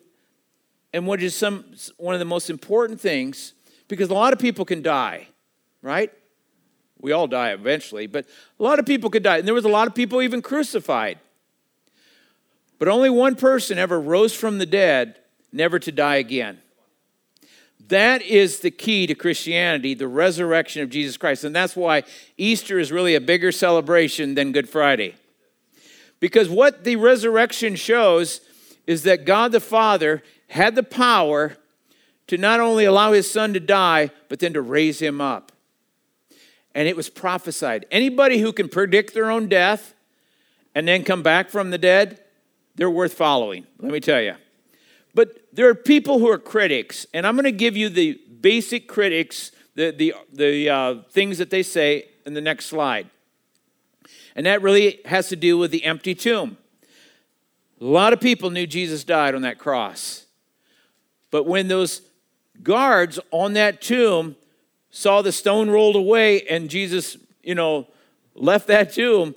and 0.92 1.08
what 1.08 1.24
is 1.24 1.36
some 1.36 1.66
one 1.98 2.14
of 2.14 2.20
the 2.20 2.26
most 2.26 2.50
important 2.50 3.02
things, 3.02 3.54
because 3.94 4.10
a 4.10 4.16
lot 4.16 4.34
of 4.34 4.40
people 4.40 4.66
can 4.66 4.82
die, 4.82 5.28
right? 5.82 6.12
We 7.00 7.12
all 7.12 7.28
die 7.28 7.52
eventually, 7.52 8.08
but 8.08 8.26
a 8.60 8.64
lot 8.64 8.80
of 8.80 8.86
people 8.86 9.10
could 9.10 9.24
die. 9.24 9.38
And 9.38 9.48
there 9.48 9.54
was 9.54 9.66
a 9.66 9.70
lot 9.70 9.88
of 9.88 9.94
people 9.94 10.22
even 10.22 10.42
crucified. 10.42 11.20
But 12.80 12.88
only 12.88 13.10
one 13.10 13.36
person 13.36 13.78
ever 13.78 14.00
rose 14.00 14.34
from 14.34 14.58
the 14.58 14.66
dead, 14.66 15.18
never 15.52 15.80
to 15.80 15.92
die 15.92 16.16
again. 16.16 16.60
That 17.90 18.22
is 18.22 18.60
the 18.60 18.72
key 18.72 19.06
to 19.08 19.16
Christianity, 19.16 19.94
the 19.94 20.08
resurrection 20.08 20.82
of 20.82 20.90
Jesus 20.90 21.18
Christ. 21.18 21.44
And 21.44 21.56
that's 21.56 21.76
why 21.76 22.04
Easter 22.38 22.80
is 22.80 22.92
really 22.92 23.14
a 23.14 23.22
bigger 23.22 23.52
celebration 23.52 24.36
than 24.36 24.52
Good 24.52 24.70
Friday. 24.70 25.16
Because 26.20 26.50
what 26.50 26.86
the 26.86 26.96
resurrection 26.96 27.76
shows 27.76 28.42
is 28.88 29.04
that 29.04 29.26
God 29.26 29.52
the 29.52 29.60
Father 29.60 30.24
had 30.48 30.76
the 30.76 30.84
power 30.84 31.58
to 32.28 32.38
not 32.38 32.60
only 32.60 32.86
allow 32.86 33.12
his 33.12 33.30
son 33.30 33.54
to 33.54 33.60
die, 33.60 34.12
but 34.30 34.40
then 34.40 34.54
to 34.54 34.62
raise 34.62 35.00
him 35.02 35.20
up. 35.20 35.52
And 36.76 36.88
it 36.88 36.96
was 36.96 37.10
prophesied. 37.10 37.86
Anybody 37.92 38.40
who 38.40 38.52
can 38.54 38.70
predict 38.70 39.14
their 39.14 39.30
own 39.30 39.48
death 39.48 39.94
and 40.74 40.88
then 40.88 41.04
come 41.04 41.22
back 41.22 41.50
from 41.50 41.70
the 41.70 41.78
dead, 41.78 42.20
they're 42.76 42.90
worth 42.90 43.14
following, 43.14 43.68
let 43.80 43.92
me 43.92 44.00
tell 44.00 44.22
you. 44.22 44.36
But 45.14 45.38
there 45.54 45.70
are 45.70 45.76
people 45.76 46.18
who 46.18 46.30
are 46.30 46.40
critics, 46.40 47.06
and 47.14 47.28
I'm 47.28 47.36
going 47.36 47.44
to 47.44 47.52
give 47.52 47.78
you 47.78 47.90
the 47.90 48.20
basic 48.42 48.88
critics, 48.88 49.52
the, 49.76 49.92
the, 49.92 50.16
the 50.32 50.70
uh, 50.70 50.96
things 51.12 51.38
that 51.38 51.52
they 51.52 51.62
say 51.62 52.08
in 52.26 52.34
the 52.34 52.42
next 52.42 52.66
slide. 52.66 53.10
And 54.36 54.48
that 54.48 54.64
really 54.64 55.00
has 55.06 55.30
to 55.30 55.36
do 55.36 55.58
with 55.58 55.70
the 55.70 55.84
empty 55.84 56.16
tomb. 56.16 56.58
A 57.80 57.86
lot 57.86 58.14
of 58.14 58.20
people 58.20 58.50
knew 58.50 58.66
Jesus 58.66 59.04
died 59.04 59.36
on 59.36 59.44
that 59.44 59.60
cross. 59.60 60.26
But 61.30 61.46
when 61.46 61.68
those 61.68 62.02
guards 62.62 63.20
on 63.32 63.54
that 63.54 63.82
tomb 63.82 64.36
saw 64.92 65.22
the 65.22 65.32
stone 65.32 65.70
rolled 65.70 65.96
away 65.96 66.44
and 66.44 66.70
Jesus, 66.70 67.18
you 67.42 67.56
know, 67.56 67.88
left 68.36 68.68
that 68.68 68.94
tomb, 68.94 69.36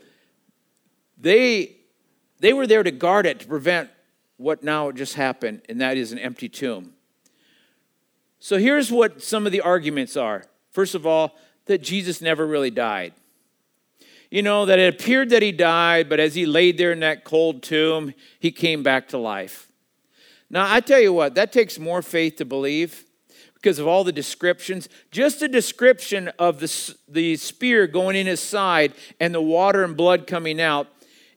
they 1.19 1.77
they 2.39 2.53
were 2.53 2.67
there 2.67 2.83
to 2.83 2.91
guard 2.91 3.25
it 3.25 3.41
to 3.41 3.47
prevent 3.47 3.89
what 4.37 4.63
now 4.63 4.93
just 4.93 5.15
happened, 5.15 5.63
and 5.69 5.81
that 5.81 5.97
is 5.97 6.13
an 6.13 6.19
empty 6.19 6.49
tomb. 6.49 6.93
So 8.39 8.59
here's 8.59 8.93
what 8.93 9.23
some 9.23 9.47
of 9.47 9.53
the 9.53 9.63
arguments 9.63 10.17
are. 10.17 10.45
First 10.71 10.95
of 10.95 11.07
all, 11.07 11.35
that 11.65 11.83
Jesus 11.83 12.21
never 12.21 12.47
really 12.47 12.71
died. 12.71 13.15
You 14.31 14.43
know, 14.43 14.67
that 14.67 14.79
it 14.79 14.93
appeared 14.93 15.31
that 15.31 15.41
he 15.41 15.53
died, 15.53 16.11
but 16.11 16.21
as 16.21 16.35
he 16.35 16.45
laid 16.45 16.77
there 16.77 16.93
in 16.93 17.01
that 17.01 17.25
cold 17.25 17.63
tomb, 17.63 18.13
he 18.39 18.51
came 18.51 18.83
back 18.83 19.09
to 19.09 19.19
life. 19.19 19.73
Now, 20.51 20.71
I 20.71 20.81
tell 20.81 21.01
you 21.01 21.13
what, 21.13 21.35
that 21.37 21.53
takes 21.53 21.79
more 21.79 22.03
faith 22.03 22.37
to 22.37 22.45
believe 22.45 23.06
because 23.57 23.79
of 23.79 23.87
all 23.87 24.05
the 24.05 24.13
descriptions. 24.13 24.89
Just 25.11 25.43
a 25.43 25.49
description 25.49 26.29
of 26.39 26.61
the, 26.61 26.95
the 27.09 27.37
spear 27.37 27.87
going 27.87 28.15
in 28.15 28.27
his 28.27 28.41
side 28.41 28.93
and 29.19 29.35
the 29.35 29.41
water 29.41 29.83
and 29.83 29.97
blood 29.97 30.27
coming 30.27 30.61
out 30.61 30.87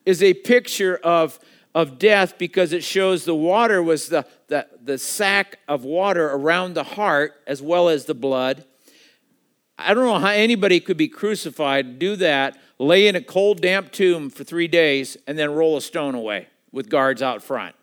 is 0.05 0.21
a 0.21 0.33
picture 0.33 0.97
of, 0.97 1.39
of 1.73 1.97
death 1.97 2.37
because 2.37 2.73
it 2.73 2.83
shows 2.83 3.25
the 3.25 3.33
water 3.33 3.81
was 3.81 4.09
the, 4.09 4.25
the, 4.47 4.67
the 4.83 4.97
sack 4.97 5.59
of 5.67 5.83
water 5.83 6.29
around 6.29 6.73
the 6.73 6.83
heart 6.83 7.41
as 7.47 7.61
well 7.61 7.89
as 7.89 8.05
the 8.05 8.13
blood. 8.13 8.63
I 9.77 9.93
don't 9.93 10.05
know 10.05 10.19
how 10.19 10.31
anybody 10.31 10.79
could 10.79 10.97
be 10.97 11.07
crucified, 11.07 11.99
do 11.99 12.15
that, 12.17 12.59
lay 12.77 13.07
in 13.07 13.15
a 13.15 13.21
cold, 13.21 13.61
damp 13.61 13.91
tomb 13.91 14.29
for 14.29 14.43
three 14.43 14.67
days, 14.67 15.15
and 15.25 15.39
then 15.39 15.51
roll 15.51 15.77
a 15.77 15.81
stone 15.81 16.15
away 16.15 16.47
with 16.71 16.89
guards 16.89 17.21
out 17.21 17.41
front. 17.41 17.75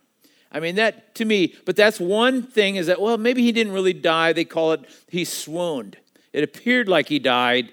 I 0.57 0.61
mean, 0.61 0.77
that 0.77 1.15
to 1.17 1.27
me, 1.27 1.55
but 1.67 1.77
that's 1.77 2.01
one 2.01 2.43
thing 2.43 2.77
is 2.77 2.87
that, 2.87 2.99
well, 2.99 3.19
maybe 3.19 3.43
he 3.43 3.53
didn't 3.53 3.75
really 3.75 3.93
die. 3.93 4.33
They 4.33 4.47
call 4.47 4.73
it 4.73 4.87
he 5.07 5.23
swooned. 5.27 5.99
It 6.33 6.43
appeared 6.43 6.89
like 6.89 7.09
he 7.09 7.19
died. 7.19 7.73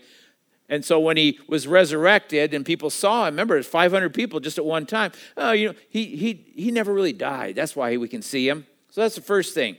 And 0.67 0.83
so 0.83 0.99
when 0.99 1.15
he 1.15 1.39
was 1.47 1.65
resurrected 1.65 2.53
and 2.53 2.65
people 2.65 2.89
saw 2.89 3.25
him, 3.25 3.35
remember, 3.35 3.55
it's 3.55 3.69
500 3.69 4.13
people 4.13 4.41
just 4.41 4.57
at 4.57 4.65
one 4.65 4.85
time. 4.85 5.13
Oh, 5.37 5.53
you 5.53 5.69
know, 5.69 5.75
he, 5.87 6.17
he, 6.17 6.45
he 6.55 6.71
never 6.71 6.93
really 6.93 7.13
died. 7.13 7.55
That's 7.55 7.73
why 7.73 7.95
we 7.95 8.09
can 8.09 8.21
see 8.21 8.49
him. 8.49 8.67
So 8.89 8.99
that's 8.99 9.15
the 9.15 9.21
first 9.21 9.53
thing. 9.53 9.77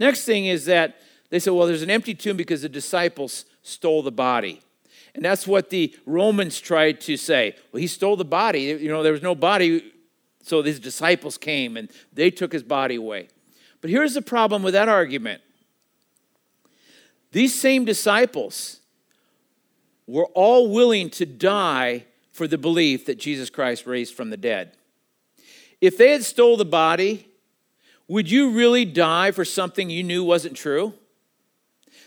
Next 0.00 0.24
thing 0.24 0.46
is 0.46 0.64
that 0.64 0.96
they 1.30 1.38
said, 1.38 1.52
well, 1.52 1.68
there's 1.68 1.82
an 1.82 1.90
empty 1.90 2.14
tomb 2.14 2.36
because 2.36 2.62
the 2.62 2.68
disciples 2.68 3.44
stole 3.62 4.02
the 4.02 4.10
body. 4.10 4.60
And 5.14 5.24
that's 5.24 5.46
what 5.46 5.70
the 5.70 5.94
Romans 6.04 6.58
tried 6.58 7.00
to 7.02 7.16
say. 7.16 7.54
Well, 7.70 7.80
he 7.80 7.86
stole 7.86 8.16
the 8.16 8.24
body. 8.24 8.62
You 8.62 8.88
know, 8.88 9.04
there 9.04 9.12
was 9.12 9.22
no 9.22 9.36
body 9.36 9.92
so 10.42 10.60
these 10.60 10.80
disciples 10.80 11.38
came 11.38 11.76
and 11.76 11.90
they 12.12 12.30
took 12.30 12.52
his 12.52 12.62
body 12.62 12.96
away. 12.96 13.28
But 13.80 13.90
here's 13.90 14.14
the 14.14 14.22
problem 14.22 14.62
with 14.62 14.74
that 14.74 14.88
argument 14.88 15.42
these 17.32 17.58
same 17.58 17.84
disciples 17.84 18.80
were 20.06 20.26
all 20.34 20.70
willing 20.70 21.08
to 21.10 21.24
die 21.24 22.04
for 22.30 22.46
the 22.46 22.58
belief 22.58 23.06
that 23.06 23.18
Jesus 23.18 23.50
Christ 23.50 23.86
raised 23.86 24.14
from 24.14 24.30
the 24.30 24.36
dead. 24.36 24.72
If 25.80 25.96
they 25.96 26.12
had 26.12 26.24
stole 26.24 26.56
the 26.56 26.64
body, 26.64 27.28
would 28.08 28.30
you 28.30 28.50
really 28.50 28.84
die 28.84 29.30
for 29.30 29.44
something 29.44 29.88
you 29.88 30.02
knew 30.02 30.22
wasn't 30.22 30.56
true? 30.56 30.94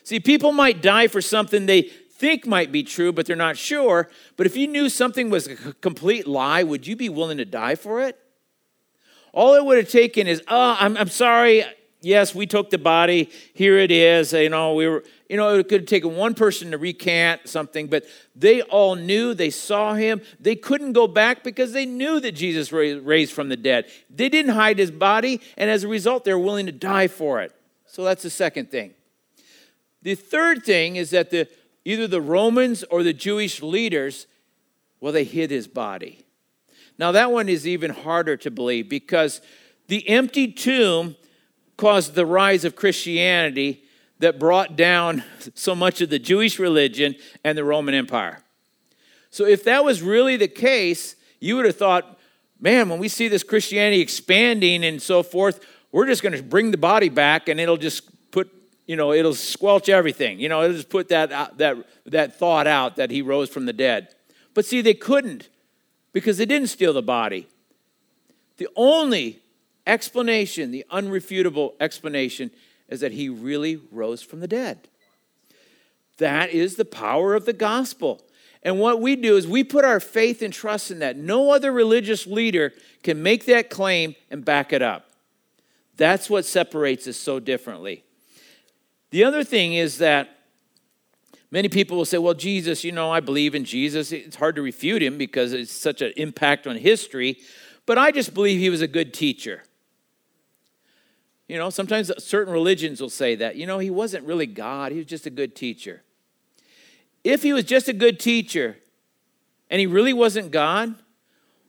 See, 0.03 0.19
people 0.19 0.51
might 0.51 0.81
die 0.81 1.07
for 1.07 1.21
something 1.21 1.65
they 1.65 1.81
think 1.81 2.45
might 2.45 2.71
be 2.71 2.83
true, 2.83 3.11
but 3.11 3.25
they're 3.25 3.35
not 3.35 3.57
sure. 3.57 4.09
But 4.37 4.45
if 4.45 4.55
you 4.55 4.67
knew 4.67 4.89
something 4.89 5.29
was 5.29 5.47
a 5.47 5.55
complete 5.73 6.27
lie, 6.27 6.63
would 6.63 6.85
you 6.85 6.95
be 6.95 7.09
willing 7.09 7.37
to 7.37 7.45
die 7.45 7.75
for 7.75 8.01
it? 8.01 8.17
All 9.35 9.53
it 9.53 9.65
would 9.65 9.77
have 9.77 9.89
taken 9.89 10.27
is, 10.27 10.41
oh, 10.47 10.77
I'm, 10.79 10.95
I'm 10.95 11.09
sorry. 11.09 11.65
Yes, 12.01 12.33
we 12.33 12.47
took 12.47 12.69
the 12.69 12.77
body. 12.77 13.29
Here 13.53 13.77
it 13.77 13.91
is. 13.91 14.31
You 14.31 14.47
know, 14.49 14.73
we 14.75 14.87
were, 14.87 15.03
you 15.29 15.35
know, 15.35 15.57
it 15.57 15.67
could 15.67 15.81
have 15.81 15.89
taken 15.89 16.15
one 16.15 16.35
person 16.35 16.71
to 16.71 16.77
recant 16.77 17.49
something, 17.49 17.87
but 17.87 18.05
they 18.33 18.61
all 18.61 18.95
knew, 18.95 19.33
they 19.33 19.49
saw 19.49 19.93
him. 19.93 20.21
They 20.39 20.55
couldn't 20.55 20.93
go 20.93 21.05
back 21.05 21.43
because 21.43 21.73
they 21.73 21.85
knew 21.85 22.21
that 22.21 22.31
Jesus 22.31 22.71
raised 22.71 23.33
from 23.33 23.49
the 23.49 23.57
dead. 23.57 23.85
They 24.09 24.29
didn't 24.29 24.53
hide 24.53 24.79
his 24.79 24.91
body, 24.91 25.41
and 25.57 25.69
as 25.69 25.83
a 25.83 25.87
result, 25.89 26.23
they're 26.23 26.39
willing 26.39 26.67
to 26.67 26.71
die 26.71 27.07
for 27.07 27.41
it. 27.41 27.51
So 27.87 28.03
that's 28.03 28.23
the 28.23 28.29
second 28.29 28.71
thing. 28.71 28.93
The 30.01 30.15
third 30.15 30.63
thing 30.63 30.95
is 30.95 31.09
that 31.09 31.31
the 31.31 31.49
either 31.83 32.07
the 32.07 32.21
Romans 32.21 32.83
or 32.85 33.03
the 33.03 33.13
Jewish 33.13 33.61
leaders, 33.61 34.27
well, 35.01 35.11
they 35.11 35.23
hid 35.23 35.51
his 35.51 35.67
body. 35.67 36.24
Now, 36.97 37.11
that 37.11 37.31
one 37.31 37.49
is 37.49 37.67
even 37.67 37.91
harder 37.91 38.37
to 38.37 38.51
believe 38.51 38.89
because 38.89 39.41
the 39.87 40.07
empty 40.07 40.51
tomb, 40.51 41.15
caused 41.77 42.15
the 42.15 42.25
rise 42.25 42.65
of 42.65 42.75
Christianity 42.75 43.83
that 44.19 44.39
brought 44.39 44.75
down 44.75 45.23
so 45.53 45.75
much 45.75 46.01
of 46.01 46.09
the 46.09 46.19
Jewish 46.19 46.57
religion 46.57 47.15
and 47.43 47.57
the 47.57 47.63
Roman 47.63 47.93
Empire. 47.93 48.41
So, 49.29 49.45
if 49.45 49.63
that 49.65 49.83
was 49.83 50.01
really 50.01 50.37
the 50.37 50.47
case, 50.47 51.15
you 51.39 51.57
would 51.57 51.65
have 51.65 51.75
thought, 51.75 52.17
man, 52.59 52.87
when 52.87 52.99
we 52.99 53.09
see 53.09 53.27
this 53.27 53.43
Christianity 53.43 54.01
expanding 54.01 54.85
and 54.85 55.01
so 55.01 55.21
forth, 55.21 55.59
we're 55.91 56.07
just 56.07 56.23
going 56.23 56.35
to 56.35 56.41
bring 56.41 56.71
the 56.71 56.77
body 56.77 57.09
back 57.09 57.49
and 57.49 57.59
it'll 57.59 57.77
just 57.77 58.09
put, 58.31 58.49
you 58.85 58.95
know, 58.95 59.11
it'll 59.11 59.33
squelch 59.33 59.89
everything. 59.89 60.39
You 60.39 60.47
know, 60.47 60.63
it'll 60.63 60.77
just 60.77 60.89
put 60.89 61.09
that, 61.09 61.31
uh, 61.31 61.49
that, 61.57 61.77
that 62.05 62.39
thought 62.39 62.67
out 62.67 62.95
that 62.95 63.11
he 63.11 63.21
rose 63.21 63.49
from 63.49 63.65
the 63.65 63.73
dead. 63.73 64.07
But 64.53 64.65
see, 64.65 64.81
they 64.81 64.93
couldn't 64.93 65.49
because 66.15 66.37
they 66.37 66.45
didn't 66.45 66.69
steal 66.69 66.93
the 66.93 67.01
body. 67.01 67.45
The 68.55 68.69
only 68.77 69.41
explanation, 69.85 70.71
the 70.71 70.85
unrefutable 70.89 71.73
explanation, 71.81 72.51
is 72.87 73.01
that 73.01 73.11
he 73.11 73.27
really 73.27 73.81
rose 73.91 74.21
from 74.21 74.39
the 74.39 74.47
dead. 74.47 74.87
That 76.19 76.51
is 76.51 76.77
the 76.77 76.85
power 76.85 77.35
of 77.35 77.43
the 77.43 77.51
gospel. 77.51 78.21
And 78.63 78.79
what 78.79 79.01
we 79.01 79.17
do 79.17 79.35
is 79.35 79.45
we 79.45 79.65
put 79.65 79.83
our 79.83 79.99
faith 79.99 80.41
and 80.41 80.53
trust 80.53 80.89
in 80.89 80.99
that. 80.99 81.17
No 81.17 81.51
other 81.51 81.73
religious 81.73 82.25
leader 82.25 82.71
can 83.03 83.21
make 83.21 83.43
that 83.47 83.69
claim 83.69 84.15
and 84.31 84.45
back 84.45 84.71
it 84.71 84.81
up. 84.81 85.09
That's 85.97 86.29
what 86.29 86.45
separates 86.45 87.09
us 87.09 87.17
so 87.17 87.41
differently. 87.41 88.05
The 89.09 89.25
other 89.25 89.43
thing 89.43 89.73
is 89.73 89.97
that 89.97 90.34
many 91.55 91.69
people 91.69 91.95
will 91.95 92.03
say, 92.03 92.17
well, 92.17 92.33
Jesus, 92.33 92.83
you 92.83 92.91
know, 92.91 93.09
I 93.09 93.21
believe 93.21 93.55
in 93.55 93.63
Jesus. 93.63 94.11
It's 94.11 94.35
hard 94.35 94.57
to 94.57 94.61
refute 94.61 95.01
him 95.01 95.17
because 95.17 95.53
it's 95.53 95.71
such 95.71 96.01
an 96.01 96.11
impact 96.17 96.67
on 96.67 96.75
history, 96.75 97.37
but 97.85 97.97
I 97.97 98.11
just 98.11 98.33
believe 98.33 98.59
he 98.59 98.69
was 98.69 98.81
a 98.81 98.89
good 98.89 99.13
teacher. 99.13 99.63
You 101.47 101.57
know, 101.57 101.69
sometimes 101.69 102.11
certain 102.21 102.51
religions 102.51 102.99
will 102.99 103.09
say 103.09 103.35
that. 103.35 103.55
You 103.55 103.65
know, 103.67 103.79
he 103.79 103.89
wasn't 103.89 104.25
really 104.25 104.47
God, 104.47 104.91
he 104.91 104.97
was 104.97 105.07
just 105.07 105.27
a 105.27 105.29
good 105.29 105.55
teacher. 105.55 106.03
If 107.23 107.41
he 107.41 107.53
was 107.53 107.63
just 107.63 107.87
a 107.87 107.93
good 107.93 108.19
teacher 108.19 108.75
and 109.69 109.79
he 109.79 109.87
really 109.87 110.13
wasn't 110.13 110.51
God, 110.51 110.95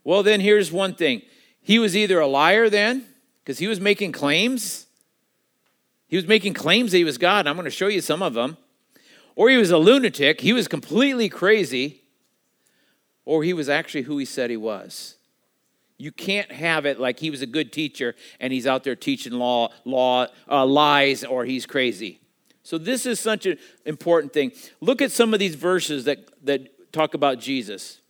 well, 0.02 0.24
then 0.24 0.40
here's 0.40 0.72
one 0.72 0.96
thing 0.96 1.22
he 1.60 1.78
was 1.78 1.96
either 1.96 2.18
a 2.18 2.26
liar 2.26 2.68
then, 2.68 3.06
because 3.44 3.60
he 3.60 3.68
was 3.68 3.80
making 3.80 4.10
claims. 4.10 4.86
He 6.08 6.16
was 6.16 6.26
making 6.26 6.54
claims 6.54 6.90
that 6.90 6.98
he 6.98 7.04
was 7.04 7.18
God. 7.18 7.46
I'm 7.46 7.54
going 7.54 7.66
to 7.66 7.70
show 7.70 7.86
you 7.86 8.00
some 8.00 8.20
of 8.20 8.34
them. 8.34 8.56
Or 9.36 9.50
he 9.50 9.58
was 9.58 9.70
a 9.70 9.78
lunatic. 9.78 10.40
He 10.40 10.52
was 10.52 10.66
completely 10.66 11.28
crazy. 11.28 12.00
Or 13.24 13.44
he 13.44 13.52
was 13.52 13.68
actually 13.68 14.02
who 14.02 14.18
he 14.18 14.24
said 14.24 14.50
he 14.50 14.56
was. 14.56 15.16
You 15.98 16.10
can't 16.10 16.50
have 16.50 16.84
it 16.84 16.98
like 16.98 17.20
he 17.20 17.30
was 17.30 17.42
a 17.42 17.46
good 17.46 17.72
teacher 17.72 18.14
and 18.40 18.52
he's 18.52 18.66
out 18.66 18.84
there 18.84 18.96
teaching 18.96 19.32
law, 19.32 19.70
law 19.84 20.26
uh, 20.50 20.66
lies 20.66 21.22
or 21.24 21.44
he's 21.44 21.66
crazy. 21.66 22.20
So 22.62 22.78
this 22.78 23.06
is 23.06 23.20
such 23.20 23.46
an 23.46 23.58
important 23.84 24.32
thing. 24.32 24.52
Look 24.80 25.00
at 25.00 25.12
some 25.12 25.32
of 25.32 25.40
these 25.40 25.54
verses 25.54 26.04
that, 26.04 26.18
that 26.44 26.92
talk 26.92 27.14
about 27.14 27.38
Jesus. 27.38 28.00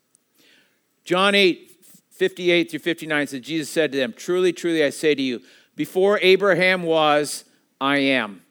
John 1.04 1.34
8, 1.34 1.84
58 2.10 2.70
through 2.70 2.80
59 2.80 3.26
says, 3.26 3.40
Jesus 3.40 3.70
said 3.70 3.92
to 3.92 3.98
them, 3.98 4.14
Truly, 4.16 4.52
truly, 4.52 4.82
I 4.82 4.90
say 4.90 5.14
to 5.14 5.22
you, 5.22 5.42
before 5.76 6.18
Abraham 6.22 6.82
was, 6.82 7.44
I 7.80 7.98
am. 7.98 8.42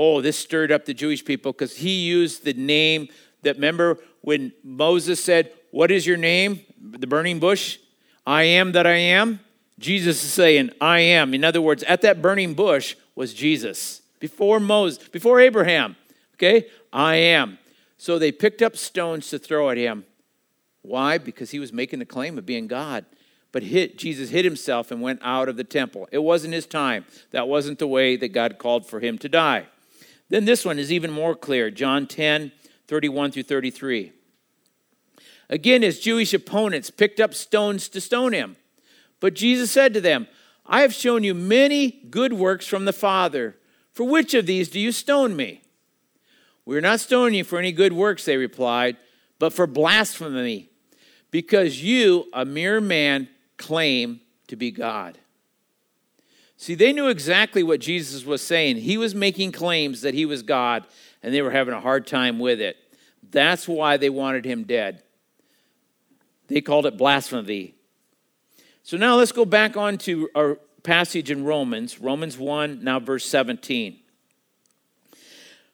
Oh, 0.00 0.20
this 0.20 0.38
stirred 0.38 0.70
up 0.70 0.84
the 0.84 0.94
Jewish 0.94 1.24
people 1.24 1.52
because 1.52 1.76
he 1.76 2.06
used 2.06 2.44
the 2.44 2.52
name 2.52 3.08
that, 3.42 3.56
remember 3.56 3.98
when 4.20 4.52
Moses 4.62 5.22
said, 5.22 5.52
What 5.72 5.90
is 5.90 6.06
your 6.06 6.16
name? 6.16 6.60
The 6.80 7.08
burning 7.08 7.40
bush? 7.40 7.78
I 8.24 8.44
am 8.44 8.70
that 8.72 8.86
I 8.86 8.94
am. 8.94 9.40
Jesus 9.80 10.22
is 10.22 10.32
saying, 10.32 10.70
I 10.80 11.00
am. 11.00 11.34
In 11.34 11.42
other 11.42 11.60
words, 11.60 11.82
at 11.82 12.02
that 12.02 12.22
burning 12.22 12.54
bush 12.54 12.94
was 13.16 13.34
Jesus. 13.34 14.02
Before 14.20 14.60
Moses, 14.60 15.08
before 15.08 15.40
Abraham. 15.40 15.96
Okay? 16.34 16.66
I 16.92 17.16
am. 17.16 17.58
So 17.96 18.20
they 18.20 18.30
picked 18.30 18.62
up 18.62 18.76
stones 18.76 19.28
to 19.30 19.38
throw 19.38 19.68
at 19.70 19.76
him. 19.76 20.04
Why? 20.82 21.18
Because 21.18 21.50
he 21.50 21.58
was 21.58 21.72
making 21.72 21.98
the 21.98 22.04
claim 22.04 22.38
of 22.38 22.46
being 22.46 22.68
God. 22.68 23.04
But 23.50 23.64
hit, 23.64 23.98
Jesus 23.98 24.30
hid 24.30 24.44
himself 24.44 24.92
and 24.92 25.02
went 25.02 25.20
out 25.24 25.48
of 25.48 25.56
the 25.56 25.64
temple. 25.64 26.08
It 26.12 26.18
wasn't 26.18 26.54
his 26.54 26.66
time. 26.66 27.04
That 27.32 27.48
wasn't 27.48 27.80
the 27.80 27.88
way 27.88 28.14
that 28.16 28.28
God 28.28 28.58
called 28.58 28.86
for 28.86 29.00
him 29.00 29.18
to 29.18 29.28
die. 29.28 29.66
Then 30.28 30.44
this 30.44 30.64
one 30.64 30.78
is 30.78 30.92
even 30.92 31.10
more 31.10 31.34
clear 31.34 31.70
John 31.70 32.06
10, 32.06 32.52
31 32.86 33.32
through 33.32 33.42
33. 33.44 34.12
Again, 35.50 35.82
his 35.82 36.00
Jewish 36.00 36.34
opponents 36.34 36.90
picked 36.90 37.20
up 37.20 37.32
stones 37.32 37.88
to 37.88 38.00
stone 38.00 38.32
him. 38.32 38.56
But 39.20 39.34
Jesus 39.34 39.70
said 39.70 39.94
to 39.94 40.00
them, 40.00 40.28
I 40.66 40.82
have 40.82 40.92
shown 40.92 41.24
you 41.24 41.34
many 41.34 42.02
good 42.10 42.34
works 42.34 42.66
from 42.66 42.84
the 42.84 42.92
Father. 42.92 43.56
For 43.92 44.04
which 44.04 44.34
of 44.34 44.46
these 44.46 44.68
do 44.68 44.78
you 44.78 44.92
stone 44.92 45.34
me? 45.34 45.62
We 46.66 46.76
are 46.76 46.82
not 46.82 47.00
stoning 47.00 47.34
you 47.34 47.44
for 47.44 47.58
any 47.58 47.72
good 47.72 47.94
works, 47.94 48.26
they 48.26 48.36
replied, 48.36 48.98
but 49.38 49.54
for 49.54 49.66
blasphemy, 49.66 50.68
because 51.30 51.82
you, 51.82 52.26
a 52.34 52.44
mere 52.44 52.80
man, 52.80 53.28
claim 53.56 54.20
to 54.48 54.56
be 54.56 54.70
God. 54.70 55.18
See, 56.60 56.74
they 56.74 56.92
knew 56.92 57.06
exactly 57.06 57.62
what 57.62 57.78
Jesus 57.78 58.26
was 58.26 58.42
saying. 58.42 58.78
He 58.78 58.98
was 58.98 59.14
making 59.14 59.52
claims 59.52 60.00
that 60.02 60.12
he 60.12 60.26
was 60.26 60.42
God, 60.42 60.84
and 61.22 61.32
they 61.32 61.40
were 61.40 61.52
having 61.52 61.72
a 61.72 61.80
hard 61.80 62.04
time 62.04 62.40
with 62.40 62.60
it. 62.60 62.76
That's 63.30 63.68
why 63.68 63.96
they 63.96 64.10
wanted 64.10 64.44
him 64.44 64.64
dead. 64.64 65.04
They 66.48 66.60
called 66.60 66.84
it 66.84 66.98
blasphemy. 66.98 67.74
So 68.82 68.96
now 68.96 69.14
let's 69.16 69.30
go 69.30 69.44
back 69.44 69.76
on 69.76 69.98
to 69.98 70.30
our 70.34 70.58
passage 70.82 71.30
in 71.30 71.44
Romans, 71.44 72.00
Romans 72.00 72.36
1, 72.36 72.82
now 72.82 72.98
verse 72.98 73.24
17. 73.26 74.00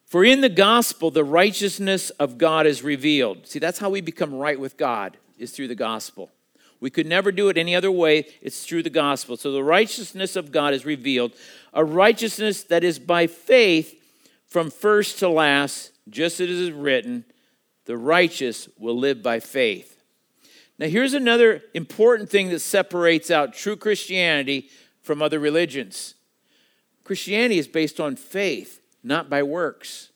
For 0.05 0.23
in 0.23 0.41
the 0.41 0.49
gospel, 0.49 1.09
the 1.09 1.23
righteousness 1.23 2.11
of 2.11 2.37
God 2.37 2.67
is 2.67 2.83
revealed. 2.83 3.47
See, 3.47 3.57
that's 3.57 3.79
how 3.79 3.89
we 3.89 4.01
become 4.01 4.35
right 4.35 4.59
with 4.59 4.77
God, 4.77 5.17
is 5.39 5.51
through 5.51 5.69
the 5.69 5.75
gospel. 5.75 6.29
We 6.79 6.89
could 6.89 7.07
never 7.07 7.31
do 7.31 7.49
it 7.49 7.57
any 7.57 7.75
other 7.75 7.91
way. 7.91 8.27
It's 8.41 8.65
through 8.65 8.83
the 8.83 8.89
gospel. 8.89 9.37
So 9.37 9.51
the 9.51 9.63
righteousness 9.63 10.35
of 10.35 10.51
God 10.51 10.73
is 10.73 10.85
revealed, 10.85 11.33
a 11.73 11.83
righteousness 11.83 12.63
that 12.65 12.83
is 12.83 12.99
by 12.99 13.27
faith 13.27 14.01
from 14.47 14.69
first 14.69 15.19
to 15.19 15.29
last, 15.29 15.91
just 16.09 16.39
as 16.39 16.49
it 16.49 16.49
is 16.49 16.71
written, 16.71 17.25
the 17.85 17.97
righteous 17.97 18.69
will 18.77 18.97
live 18.97 19.21
by 19.21 19.39
faith. 19.39 19.95
Now, 20.77 20.87
here's 20.87 21.13
another 21.13 21.61
important 21.73 22.29
thing 22.29 22.49
that 22.49 22.59
separates 22.59 23.31
out 23.31 23.53
true 23.53 23.77
Christianity 23.77 24.69
from 25.01 25.21
other 25.21 25.39
religions 25.39 26.15
Christianity 27.03 27.59
is 27.59 27.67
based 27.67 27.99
on 27.99 28.15
faith, 28.15 28.81
not 29.03 29.29
by 29.29 29.43
works. 29.43 30.09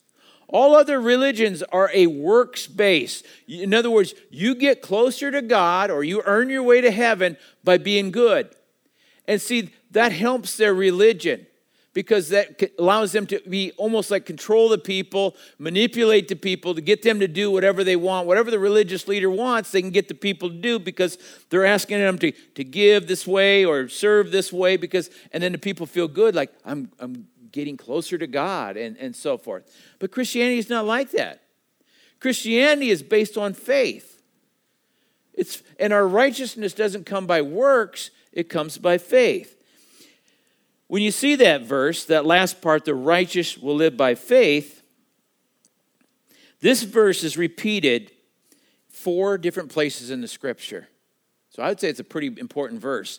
All 0.52 0.74
other 0.74 1.00
religions 1.00 1.62
are 1.72 1.90
a 1.94 2.08
works 2.08 2.66
base. 2.66 3.22
In 3.46 3.72
other 3.72 3.90
words, 3.90 4.14
you 4.30 4.54
get 4.54 4.82
closer 4.82 5.30
to 5.30 5.42
God 5.42 5.90
or 5.90 6.02
you 6.02 6.22
earn 6.26 6.50
your 6.50 6.64
way 6.64 6.80
to 6.80 6.90
heaven 6.90 7.36
by 7.62 7.78
being 7.78 8.10
good. 8.10 8.54
And 9.28 9.40
see, 9.40 9.70
that 9.92 10.10
helps 10.10 10.56
their 10.56 10.74
religion 10.74 11.46
because 11.92 12.28
that 12.30 12.70
allows 12.78 13.12
them 13.12 13.26
to 13.26 13.40
be 13.48 13.72
almost 13.76 14.10
like 14.10 14.26
control 14.26 14.68
the 14.68 14.78
people, 14.78 15.36
manipulate 15.58 16.28
the 16.28 16.36
people 16.36 16.74
to 16.74 16.80
get 16.80 17.02
them 17.02 17.20
to 17.20 17.28
do 17.28 17.50
whatever 17.50 17.84
they 17.84 17.96
want. 17.96 18.26
Whatever 18.26 18.50
the 18.50 18.58
religious 18.58 19.06
leader 19.08 19.30
wants, 19.30 19.70
they 19.70 19.80
can 19.80 19.90
get 19.90 20.08
the 20.08 20.14
people 20.14 20.48
to 20.48 20.54
do 20.54 20.78
because 20.78 21.18
they're 21.50 21.66
asking 21.66 21.98
them 21.98 22.18
to, 22.18 22.32
to 22.54 22.64
give 22.64 23.06
this 23.06 23.26
way 23.26 23.64
or 23.64 23.88
serve 23.88 24.30
this 24.32 24.52
way 24.52 24.76
because 24.76 25.10
and 25.32 25.42
then 25.42 25.52
the 25.52 25.58
people 25.58 25.86
feel 25.86 26.08
good, 26.08 26.34
like 26.34 26.52
I'm 26.64 26.90
I'm 26.98 27.26
getting 27.52 27.76
closer 27.76 28.18
to 28.18 28.26
God 28.26 28.76
and, 28.76 28.96
and 28.96 29.14
so 29.14 29.36
forth. 29.36 29.70
But 29.98 30.10
Christianity 30.10 30.58
is 30.58 30.70
not 30.70 30.86
like 30.86 31.10
that. 31.12 31.42
Christianity 32.20 32.90
is 32.90 33.02
based 33.02 33.38
on 33.38 33.54
faith. 33.54 34.22
It's 35.32 35.62
and 35.78 35.92
our 35.92 36.06
righteousness 36.06 36.74
doesn't 36.74 37.06
come 37.06 37.26
by 37.26 37.40
works, 37.42 38.10
it 38.32 38.48
comes 38.48 38.78
by 38.78 38.98
faith. 38.98 39.56
When 40.86 41.02
you 41.02 41.12
see 41.12 41.36
that 41.36 41.62
verse, 41.62 42.04
that 42.06 42.26
last 42.26 42.60
part, 42.60 42.84
the 42.84 42.94
righteous 42.94 43.56
will 43.56 43.76
live 43.76 43.96
by 43.96 44.16
faith, 44.16 44.82
this 46.60 46.82
verse 46.82 47.24
is 47.24 47.38
repeated 47.38 48.10
four 48.88 49.38
different 49.38 49.70
places 49.70 50.10
in 50.10 50.20
the 50.20 50.28
scripture. 50.28 50.88
So 51.50 51.62
I 51.62 51.68
would 51.68 51.80
say 51.80 51.88
it's 51.88 52.00
a 52.00 52.04
pretty 52.04 52.34
important 52.38 52.80
verse. 52.80 53.18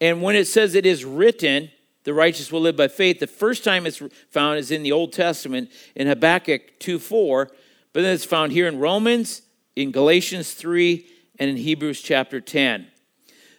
And 0.00 0.22
when 0.22 0.36
it 0.36 0.46
says 0.46 0.74
it 0.74 0.86
is 0.86 1.04
written, 1.04 1.70
the 2.06 2.14
righteous 2.14 2.52
will 2.52 2.60
live 2.60 2.76
by 2.76 2.86
faith, 2.86 3.18
the 3.18 3.26
first 3.26 3.64
time 3.64 3.84
it's 3.84 4.00
found 4.30 4.60
is 4.60 4.70
in 4.70 4.84
the 4.84 4.92
Old 4.92 5.12
Testament 5.12 5.72
in 5.96 6.06
Habakkuk 6.06 6.78
2 6.78 7.00
4, 7.00 7.50
but 7.92 8.02
then 8.02 8.14
it's 8.14 8.24
found 8.24 8.52
here 8.52 8.68
in 8.68 8.78
Romans, 8.78 9.42
in 9.74 9.90
Galatians 9.90 10.54
3, 10.54 11.04
and 11.40 11.50
in 11.50 11.56
Hebrews 11.56 12.00
chapter 12.00 12.40
10. 12.40 12.86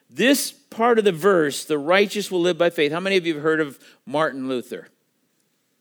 This 0.10 0.52
part 0.52 0.98
of 0.98 1.04
the 1.04 1.12
verse, 1.12 1.66
the 1.66 1.78
righteous 1.78 2.32
will 2.32 2.40
live 2.40 2.58
by 2.58 2.70
faith. 2.70 2.94
How 2.94 3.02
many 3.02 3.18
of 3.18 3.28
you 3.28 3.34
have 3.34 3.44
heard 3.44 3.60
of 3.60 3.80
Martin 4.06 4.48
Luther? 4.48 4.88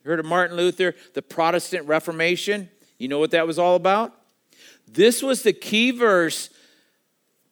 Heard 0.04 0.18
of 0.18 0.26
Martin 0.26 0.56
Luther, 0.56 0.96
the 1.14 1.22
Protestant 1.22 1.86
Reformation? 1.86 2.68
You 2.98 3.06
know 3.06 3.20
what 3.20 3.30
that 3.30 3.46
was 3.46 3.60
all 3.60 3.76
about? 3.76 4.12
This 4.88 5.22
was 5.22 5.44
the 5.44 5.52
key 5.52 5.92
verse 5.92 6.50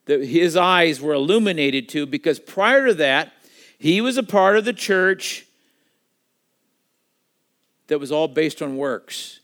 that 0.07 0.24
his 0.24 0.57
eyes 0.57 1.00
were 1.00 1.14
illuminated 1.14 1.88
to 1.90 2.05
because 2.05 2.40
prior 2.40 2.88
to 2.88 2.94
that, 2.94 3.33
he 3.84 4.00
was 4.00 4.16
a 4.16 4.22
part 4.22 4.56
of 4.56 4.64
the 4.64 4.72
church 4.72 5.44
that 7.88 8.00
was 8.00 8.10
all 8.10 8.28
based 8.28 8.62
on 8.62 8.78
works. 8.78 9.40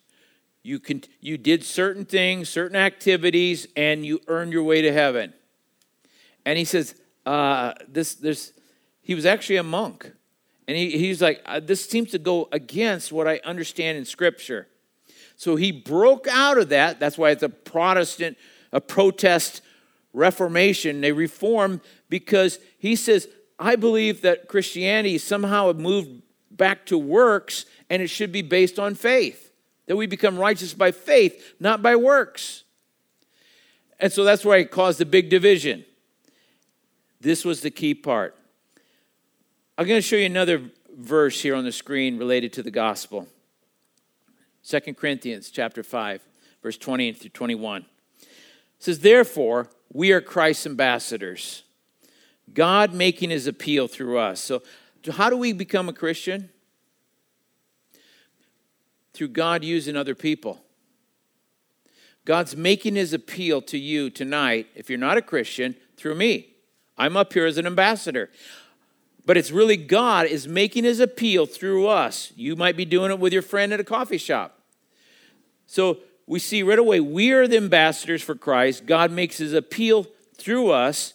You, 0.62 0.78
can, 0.78 1.02
you 1.20 1.36
did 1.36 1.62
certain 1.62 2.06
things, 2.06 2.48
certain 2.48 2.74
activities, 2.74 3.66
and 3.76 4.06
you 4.06 4.18
earned 4.28 4.54
your 4.54 4.62
way 4.62 4.80
to 4.80 4.94
heaven. 4.94 5.34
And 6.46 6.56
he 6.56 6.64
says, 6.64 6.94
uh, 7.26 7.74
this, 7.86 8.14
this, 8.14 8.54
he 9.02 9.14
was 9.14 9.26
actually 9.26 9.56
a 9.56 9.62
monk. 9.62 10.10
And 10.66 10.74
he, 10.74 10.92
he's 10.92 11.20
like, 11.20 11.42
uh, 11.44 11.60
this 11.60 11.86
seems 11.86 12.10
to 12.12 12.18
go 12.18 12.48
against 12.50 13.12
what 13.12 13.28
I 13.28 13.42
understand 13.44 13.98
in 13.98 14.06
Scripture. 14.06 14.68
So 15.36 15.56
he 15.56 15.70
broke 15.70 16.26
out 16.28 16.56
of 16.56 16.70
that. 16.70 16.98
That's 16.98 17.18
why 17.18 17.28
it's 17.28 17.42
a 17.42 17.50
Protestant, 17.50 18.38
a 18.72 18.80
protest 18.80 19.60
reformation. 20.14 21.02
They 21.02 21.12
reform 21.12 21.82
because 22.08 22.58
he 22.78 22.96
says, 22.96 23.28
I 23.60 23.76
believe 23.76 24.22
that 24.22 24.48
Christianity 24.48 25.18
somehow 25.18 25.72
moved 25.74 26.22
back 26.50 26.86
to 26.86 26.96
works 26.96 27.66
and 27.90 28.00
it 28.00 28.08
should 28.08 28.32
be 28.32 28.42
based 28.42 28.78
on 28.78 28.94
faith. 28.94 29.52
That 29.86 29.96
we 29.96 30.06
become 30.06 30.38
righteous 30.38 30.72
by 30.72 30.92
faith, 30.92 31.54
not 31.60 31.82
by 31.82 31.94
works. 31.96 32.64
And 33.98 34.10
so 34.10 34.24
that's 34.24 34.44
why 34.44 34.56
it 34.56 34.70
caused 34.70 35.00
a 35.00 35.06
big 35.06 35.28
division. 35.28 35.84
This 37.20 37.44
was 37.44 37.60
the 37.60 37.70
key 37.70 37.94
part. 37.94 38.34
I'm 39.76 39.86
going 39.86 39.98
to 39.98 40.06
show 40.06 40.16
you 40.16 40.26
another 40.26 40.62
verse 40.96 41.40
here 41.40 41.54
on 41.54 41.64
the 41.64 41.72
screen 41.72 42.18
related 42.18 42.52
to 42.54 42.62
the 42.62 42.70
gospel. 42.70 43.28
2 44.66 44.80
Corinthians 44.94 45.50
chapter 45.50 45.82
5, 45.82 46.22
verse 46.62 46.78
20 46.78 47.12
through 47.12 47.30
21. 47.30 47.82
It 47.82 48.28
says, 48.78 49.00
Therefore, 49.00 49.68
we 49.92 50.12
are 50.12 50.20
Christ's 50.20 50.66
ambassadors, 50.66 51.64
God 52.54 52.92
making 52.92 53.30
his 53.30 53.46
appeal 53.46 53.88
through 53.88 54.18
us. 54.18 54.40
So, 54.40 54.62
how 55.12 55.30
do 55.30 55.36
we 55.36 55.52
become 55.52 55.88
a 55.88 55.92
Christian? 55.92 56.50
Through 59.12 59.28
God 59.28 59.64
using 59.64 59.96
other 59.96 60.14
people. 60.14 60.60
God's 62.24 62.56
making 62.56 62.96
his 62.96 63.12
appeal 63.12 63.62
to 63.62 63.78
you 63.78 64.10
tonight, 64.10 64.66
if 64.74 64.90
you're 64.90 64.98
not 64.98 65.16
a 65.16 65.22
Christian, 65.22 65.74
through 65.96 66.14
me. 66.14 66.48
I'm 66.98 67.16
up 67.16 67.32
here 67.32 67.46
as 67.46 67.56
an 67.56 67.66
ambassador. 67.66 68.30
But 69.24 69.36
it's 69.36 69.50
really 69.50 69.76
God 69.76 70.26
is 70.26 70.46
making 70.46 70.84
his 70.84 71.00
appeal 71.00 71.46
through 71.46 71.86
us. 71.86 72.32
You 72.36 72.56
might 72.56 72.76
be 72.76 72.84
doing 72.84 73.10
it 73.10 73.18
with 73.18 73.32
your 73.32 73.42
friend 73.42 73.72
at 73.72 73.80
a 73.80 73.84
coffee 73.84 74.18
shop. 74.18 74.60
So 75.66 75.98
we 76.26 76.38
see 76.38 76.62
right 76.62 76.78
away 76.78 77.00
we 77.00 77.32
are 77.32 77.46
the 77.46 77.56
ambassadors 77.56 78.22
for 78.22 78.34
Christ. 78.34 78.86
God 78.86 79.10
makes 79.10 79.38
his 79.38 79.52
appeal 79.52 80.06
through 80.36 80.70
us. 80.70 81.14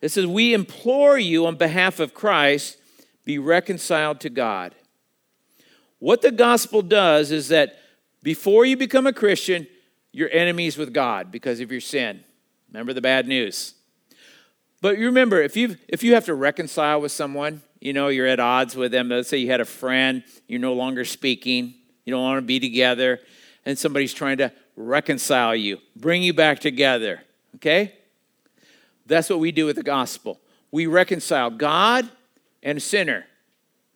It 0.00 0.10
says, 0.10 0.26
We 0.26 0.54
implore 0.54 1.18
you 1.18 1.46
on 1.46 1.56
behalf 1.56 2.00
of 2.00 2.14
Christ, 2.14 2.78
be 3.24 3.38
reconciled 3.38 4.20
to 4.20 4.30
God. 4.30 4.74
What 5.98 6.22
the 6.22 6.32
gospel 6.32 6.82
does 6.82 7.30
is 7.30 7.48
that 7.48 7.78
before 8.22 8.64
you 8.64 8.76
become 8.76 9.06
a 9.06 9.12
Christian, 9.12 9.66
you're 10.12 10.30
enemies 10.32 10.76
with 10.76 10.92
God 10.92 11.30
because 11.30 11.60
of 11.60 11.70
your 11.70 11.80
sin. 11.80 12.24
Remember 12.72 12.92
the 12.92 13.00
bad 13.00 13.28
news. 13.28 13.74
But 14.80 14.98
you 14.98 15.06
remember, 15.06 15.42
if 15.42 15.56
you 15.56 15.76
if 15.88 16.02
you 16.02 16.14
have 16.14 16.24
to 16.24 16.34
reconcile 16.34 17.00
with 17.00 17.12
someone, 17.12 17.62
you 17.80 17.92
know, 17.92 18.08
you're 18.08 18.26
at 18.26 18.40
odds 18.40 18.74
with 18.74 18.92
them. 18.92 19.08
Let's 19.08 19.28
say 19.28 19.36
you 19.36 19.50
had 19.50 19.60
a 19.60 19.66
friend, 19.66 20.24
you're 20.48 20.60
no 20.60 20.72
longer 20.72 21.04
speaking, 21.04 21.74
you 22.04 22.12
don't 22.12 22.22
want 22.22 22.38
to 22.38 22.42
be 22.42 22.58
together, 22.58 23.20
and 23.66 23.78
somebody's 23.78 24.14
trying 24.14 24.38
to 24.38 24.52
reconcile 24.76 25.54
you, 25.54 25.78
bring 25.96 26.22
you 26.22 26.32
back 26.32 26.60
together. 26.60 27.20
Okay? 27.56 27.94
That's 29.10 29.28
what 29.28 29.40
we 29.40 29.50
do 29.50 29.66
with 29.66 29.74
the 29.74 29.82
gospel. 29.82 30.40
We 30.70 30.86
reconcile 30.86 31.50
God 31.50 32.08
and 32.62 32.80
sinner, 32.80 33.26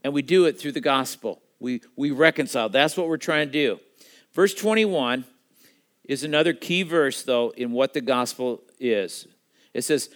and 0.03 0.12
we 0.12 0.22
do 0.22 0.46
it 0.46 0.59
through 0.59 0.72
the 0.72 0.81
gospel. 0.81 1.40
We, 1.61 1.83
we 1.94 2.11
reconcile. 2.11 2.68
That's 2.68 2.96
what 2.96 3.07
we're 3.07 3.16
trying 3.16 3.46
to 3.46 3.53
do. 3.53 3.81
Verse 4.33 4.55
21 4.55 5.24
is 6.03 6.24
another 6.24 6.53
key 6.53 6.83
verse, 6.83 7.22
though, 7.22 7.50
in 7.50 7.70
what 7.70 7.94
the 7.94 8.00
gospel 8.00 8.62
is. 8.81 9.29
It 9.72 9.83
says, 9.83 10.11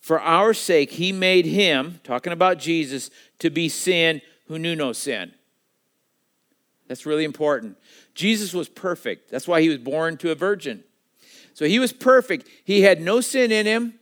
for 0.00 0.20
our 0.20 0.52
sake, 0.52 0.90
he 0.90 1.12
made 1.12 1.46
him, 1.46 2.00
talking 2.04 2.34
about 2.34 2.58
Jesus, 2.58 3.08
to 3.38 3.48
be 3.48 3.70
sin 3.70 4.20
who 4.48 4.58
knew 4.58 4.76
no 4.76 4.92
sin. 4.92 5.32
That's 6.88 7.06
really 7.06 7.24
important. 7.24 7.78
Jesus 8.14 8.52
was 8.52 8.68
perfect. 8.68 9.30
That's 9.30 9.48
why 9.48 9.62
he 9.62 9.70
was 9.70 9.78
born 9.78 10.18
to 10.18 10.30
a 10.30 10.34
virgin. 10.34 10.84
So 11.54 11.64
he 11.64 11.78
was 11.78 11.92
perfect. 11.92 12.46
He 12.64 12.82
had 12.82 13.00
no 13.00 13.22
sin 13.22 13.50
in 13.50 13.64
him, 13.64 13.94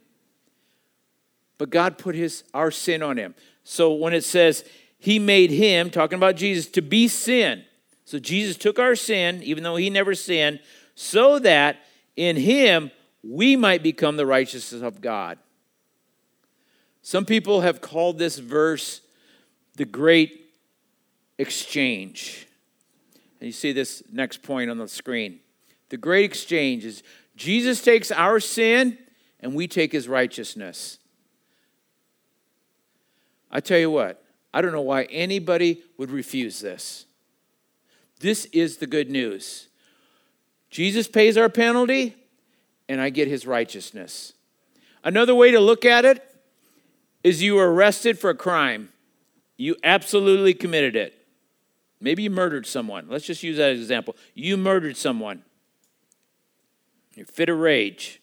but 1.61 1.69
God 1.69 1.99
put 1.99 2.15
his 2.15 2.43
our 2.55 2.71
sin 2.71 3.03
on 3.03 3.19
him. 3.19 3.35
So 3.65 3.93
when 3.93 4.15
it 4.15 4.25
says 4.25 4.65
he 4.99 5.19
made 5.19 5.51
him, 5.51 5.91
talking 5.91 6.17
about 6.17 6.37
Jesus, 6.37 6.67
to 6.69 6.81
be 6.81 7.07
sin. 7.07 7.65
So 8.07 8.19
Jesus 8.19 8.57
took 8.57 8.79
our 8.79 8.97
sin, 8.97 9.43
even 9.43 9.63
though 9.63 9.77
he 9.77 9.91
never 9.91 10.15
sinned, 10.15 10.61
so 10.95 11.39
that 11.41 11.77
in 12.17 12.37
him 12.37 12.91
we 13.23 13.57
might 13.57 13.83
become 13.83 14.17
the 14.17 14.25
righteousness 14.25 14.81
of 14.81 15.03
God. 15.03 15.39
Some 17.03 17.27
people 17.27 17.61
have 17.61 17.83
called 17.83 18.19
this 18.19 18.39
verse 18.39 19.03
the 19.77 19.85
great 19.85 20.55
exchange. 21.37 22.47
And 23.39 23.49
you 23.49 23.53
see 23.53 23.73
this 23.73 24.03
next 24.11 24.43
point 24.43 24.71
on 24.71 24.79
the 24.79 24.89
screen. 24.89 25.41
The 25.91 25.99
great 25.99 26.25
exchange 26.25 26.87
is 26.87 27.03
Jesus 27.37 27.83
takes 27.83 28.11
our 28.11 28.41
sin 28.41 28.97
and 29.41 29.55
we 29.55 29.69
take 29.69 29.93
his 29.93 30.09
righteousness. 30.09 31.00
I 33.51 33.61
tell 33.61 33.79
you 33.79 33.91
what, 33.91 34.23
I 34.53 34.61
don't 34.61 34.73
know 34.73 34.81
why 34.81 35.05
anybody 35.05 35.83
would 35.97 36.11
refuse 36.11 36.61
this. 36.61 37.07
This 38.21 38.47
is 38.47 38.77
the 38.77 38.87
good 38.87 39.11
news. 39.11 39.69
Jesus 40.71 41.09
pays 41.09 41.37
our 41.37 41.49
penalty, 41.49 42.17
and 42.89 43.01
I 43.01 43.11
get 43.11 43.29
his 43.29 43.47
righteousness. 43.47 44.35
Another 45.03 45.35
way 45.35 45.51
to 45.51 45.61
look 45.61 45.85
at 45.85 46.05
it 46.05 46.25
is 47.25 47.43
you 47.43 47.55
were 47.55 47.73
arrested 47.73 48.19
for 48.19 48.31
a 48.31 48.35
crime. 48.35 48.91
You 49.57 49.77
absolutely 49.83 50.55
committed 50.55 50.97
it. 50.97 51.15
Maybe 52.01 52.23
you 52.23 52.31
murdered 52.31 52.67
someone. 52.67 53.07
Let's 53.09 53.27
just 53.27 53.43
use 53.43 53.59
that 53.59 53.71
as 53.71 53.79
an 53.79 53.83
example. 53.83 54.17
You 54.35 54.57
murdered 54.57 54.97
someone. 54.97 55.43
You're 57.15 57.27
fit 57.27 57.49
of 57.49 57.59
rage. 57.59 58.21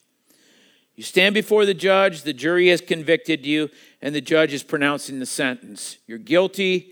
You 0.96 1.04
stand 1.04 1.36
before 1.36 1.66
the 1.66 1.76
judge, 1.76 2.24
the 2.24 2.34
jury 2.34 2.70
has 2.70 2.82
convicted 2.82 3.46
you, 3.46 3.70
and 4.02 4.14
the 4.14 4.22
judge 4.22 4.54
is 4.54 4.64
pronouncing 4.64 5.20
the 5.20 5.26
sentence. 5.26 5.98
You're 6.08 6.18
guilty, 6.18 6.92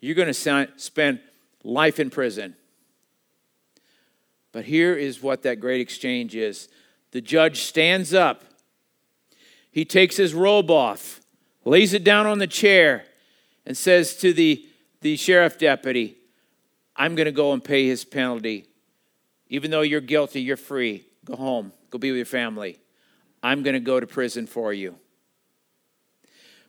you're 0.00 0.14
going 0.14 0.32
to 0.32 0.68
spend 0.76 1.20
life 1.62 2.00
in 2.00 2.10
prison. 2.10 2.56
But 4.52 4.64
here 4.64 4.94
is 4.94 5.22
what 5.22 5.42
that 5.42 5.60
great 5.60 5.80
exchange 5.80 6.34
is 6.34 6.68
the 7.10 7.20
judge 7.20 7.62
stands 7.62 8.14
up, 8.14 8.44
he 9.70 9.84
takes 9.84 10.16
his 10.16 10.32
robe 10.32 10.70
off, 10.70 11.20
lays 11.64 11.92
it 11.92 12.04
down 12.04 12.26
on 12.26 12.38
the 12.38 12.46
chair, 12.46 13.04
and 13.66 13.76
says 13.76 14.16
to 14.16 14.32
the, 14.32 14.66
the 15.02 15.16
sheriff 15.16 15.58
deputy, 15.58 16.16
I'm 16.94 17.14
going 17.14 17.26
to 17.26 17.32
go 17.32 17.52
and 17.52 17.62
pay 17.62 17.86
his 17.86 18.04
penalty. 18.04 18.66
Even 19.48 19.70
though 19.70 19.82
you're 19.82 20.00
guilty, 20.00 20.40
you're 20.40 20.56
free. 20.56 21.06
Go 21.24 21.36
home, 21.36 21.72
go 21.90 21.98
be 21.98 22.10
with 22.10 22.16
your 22.16 22.26
family. 22.26 22.78
I'm 23.42 23.62
going 23.62 23.74
to 23.74 23.80
go 23.80 24.00
to 24.00 24.06
prison 24.06 24.46
for 24.46 24.72
you. 24.72 24.96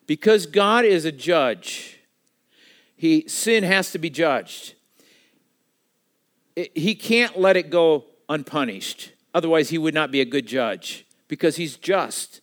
Because 0.07 0.45
God 0.45 0.85
is 0.85 1.05
a 1.05 1.11
judge, 1.11 1.99
he, 2.95 3.27
sin 3.27 3.63
has 3.63 3.91
to 3.91 3.99
be 3.99 4.09
judged. 4.09 4.73
It, 6.55 6.75
he 6.75 6.95
can't 6.95 7.37
let 7.37 7.57
it 7.57 7.69
go 7.69 8.05
unpunished. 8.29 9.11
Otherwise, 9.33 9.69
he 9.69 9.77
would 9.77 9.93
not 9.93 10.09
be 10.09 10.21
a 10.21 10.25
good 10.25 10.47
judge 10.47 11.05
because 11.27 11.57
he's 11.57 11.75
just. 11.75 12.41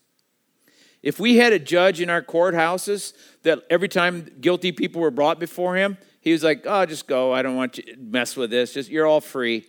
If 1.03 1.19
we 1.19 1.37
had 1.37 1.53
a 1.53 1.59
judge 1.59 2.01
in 2.01 2.09
our 2.09 2.23
courthouses 2.23 3.13
that 3.43 3.61
every 3.69 3.89
time 3.89 4.31
guilty 4.41 4.71
people 4.71 5.01
were 5.01 5.11
brought 5.11 5.41
before 5.41 5.77
him, 5.77 5.99
he 6.21 6.33
was 6.33 6.45
like, 6.45 6.65
"Oh, 6.65 6.87
just 6.87 7.07
go. 7.07 7.33
I 7.33 7.43
don't 7.43 7.57
want 7.57 7.79
you 7.79 7.83
to 7.85 7.97
mess 7.99 8.37
with 8.37 8.51
this. 8.51 8.73
Just 8.73 8.91
you're 8.91 9.07
all 9.07 9.21
free." 9.21 9.67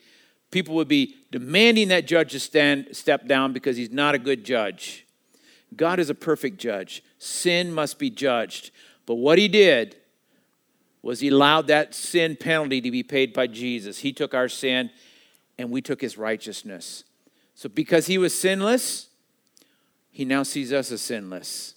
People 0.52 0.76
would 0.76 0.88
be 0.88 1.16
demanding 1.32 1.90
that 1.90 2.08
judge 2.08 2.32
to 2.32 2.40
stand 2.40 2.88
step 2.94 3.28
down 3.28 3.52
because 3.52 3.76
he's 3.76 3.92
not 3.92 4.16
a 4.16 4.20
good 4.20 4.46
judge. 4.46 5.06
God 5.76 6.00
is 6.00 6.10
a 6.10 6.16
perfect 6.16 6.58
judge. 6.58 7.04
Sin 7.26 7.72
must 7.72 7.98
be 7.98 8.12
judged. 8.12 8.70
But 9.08 9.16
what 9.16 9.40
he 9.40 9.48
did 9.48 9.96
was 11.02 11.22
he 11.22 11.30
allowed 11.30 11.66
that 11.68 11.96
sin 11.96 12.36
penalty 12.36 12.80
to 12.82 12.92
be 12.92 13.02
paid 13.02 13.34
by 13.34 13.48
Jesus. 13.48 14.00
He 14.00 14.14
took 14.14 14.36
our 14.36 14.48
sin 14.48 14.92
and 15.58 15.72
we 15.72 15.82
took 15.82 16.02
his 16.02 16.20
righteousness. 16.20 17.04
So 17.56 17.68
because 17.68 18.06
he 18.06 18.20
was 18.20 18.38
sinless, 18.38 19.08
he 20.12 20.24
now 20.24 20.44
sees 20.44 20.72
us 20.72 20.92
as 20.92 21.02
sinless. 21.02 21.74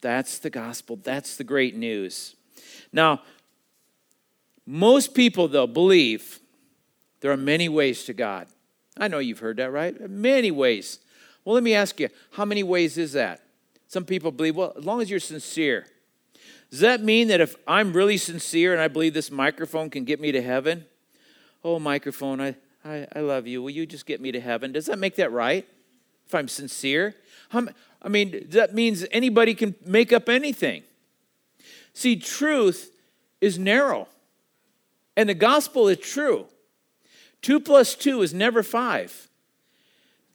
That's 0.00 0.40
the 0.40 0.50
gospel. 0.50 0.98
That's 1.00 1.36
the 1.36 1.44
great 1.44 1.76
news. 1.76 2.34
Now, 2.92 3.22
most 4.66 5.14
people, 5.14 5.46
though, 5.46 5.68
believe 5.68 6.40
there 7.20 7.30
are 7.30 7.36
many 7.36 7.68
ways 7.68 8.04
to 8.06 8.12
God. 8.12 8.48
I 8.96 9.06
know 9.06 9.20
you've 9.20 9.38
heard 9.38 9.58
that, 9.58 9.70
right? 9.70 10.10
Many 10.10 10.50
ways. 10.50 10.98
Well, 11.44 11.54
let 11.54 11.62
me 11.62 11.74
ask 11.74 12.00
you, 12.00 12.08
how 12.32 12.44
many 12.44 12.64
ways 12.64 12.98
is 12.98 13.12
that? 13.12 13.43
Some 13.94 14.04
people 14.04 14.32
believe, 14.32 14.56
well, 14.56 14.72
as 14.76 14.84
long 14.84 15.00
as 15.00 15.08
you're 15.08 15.20
sincere. 15.20 15.86
Does 16.68 16.80
that 16.80 17.00
mean 17.00 17.28
that 17.28 17.40
if 17.40 17.54
I'm 17.64 17.92
really 17.92 18.16
sincere 18.16 18.72
and 18.72 18.82
I 18.82 18.88
believe 18.88 19.14
this 19.14 19.30
microphone 19.30 19.88
can 19.88 20.02
get 20.02 20.18
me 20.18 20.32
to 20.32 20.42
heaven? 20.42 20.86
Oh, 21.62 21.78
microphone, 21.78 22.40
I, 22.40 22.56
I, 22.84 23.06
I 23.14 23.20
love 23.20 23.46
you. 23.46 23.62
Will 23.62 23.70
you 23.70 23.86
just 23.86 24.04
get 24.04 24.20
me 24.20 24.32
to 24.32 24.40
heaven? 24.40 24.72
Does 24.72 24.86
that 24.86 24.98
make 24.98 25.14
that 25.14 25.30
right? 25.30 25.64
If 26.26 26.34
I'm 26.34 26.48
sincere? 26.48 27.14
I 27.52 28.08
mean, 28.08 28.48
that 28.48 28.74
means 28.74 29.06
anybody 29.12 29.54
can 29.54 29.76
make 29.86 30.12
up 30.12 30.28
anything. 30.28 30.82
See, 31.92 32.16
truth 32.16 32.90
is 33.40 33.60
narrow, 33.60 34.08
and 35.16 35.28
the 35.28 35.34
gospel 35.34 35.86
is 35.86 35.98
true. 35.98 36.46
Two 37.42 37.60
plus 37.60 37.94
two 37.94 38.22
is 38.22 38.34
never 38.34 38.64
five. 38.64 39.28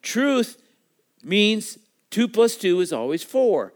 Truth 0.02 0.62
means 1.22 1.78
two 2.10 2.28
plus 2.28 2.56
two 2.56 2.80
is 2.82 2.94
always 2.94 3.24
four. 3.24 3.74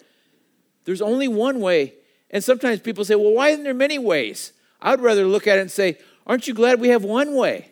There's 0.85 1.01
only 1.01 1.27
one 1.27 1.59
way. 1.59 1.93
And 2.29 2.43
sometimes 2.43 2.79
people 2.79 3.05
say, 3.05 3.15
well, 3.15 3.31
why 3.31 3.49
isn't 3.49 3.63
there 3.63 3.73
many 3.73 3.99
ways? 3.99 4.53
I'd 4.81 5.01
rather 5.01 5.25
look 5.25 5.47
at 5.47 5.57
it 5.57 5.61
and 5.61 5.71
say, 5.71 5.97
aren't 6.25 6.47
you 6.47 6.53
glad 6.53 6.79
we 6.79 6.89
have 6.89 7.03
one 7.03 7.35
way? 7.35 7.69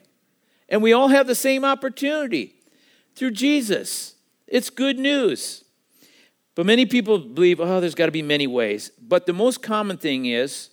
And 0.70 0.82
we 0.82 0.94
all 0.94 1.10
have 1.10 1.28
the 1.28 1.36
same 1.36 1.66
opportunity 1.66 2.56
through 3.16 3.32
Jesus. 3.32 4.16
It's 4.48 4.70
good 4.70 4.98
news. 4.98 5.64
But 6.56 6.66
many 6.66 6.86
people 6.86 7.18
believe, 7.18 7.60
oh, 7.60 7.80
there's 7.80 7.96
got 7.96 8.06
to 8.06 8.12
be 8.12 8.22
many 8.22 8.48
ways. 8.48 8.92
But 9.02 9.26
the 9.26 9.34
most 9.34 9.62
common 9.62 9.98
thing 9.98 10.26
is 10.26 10.70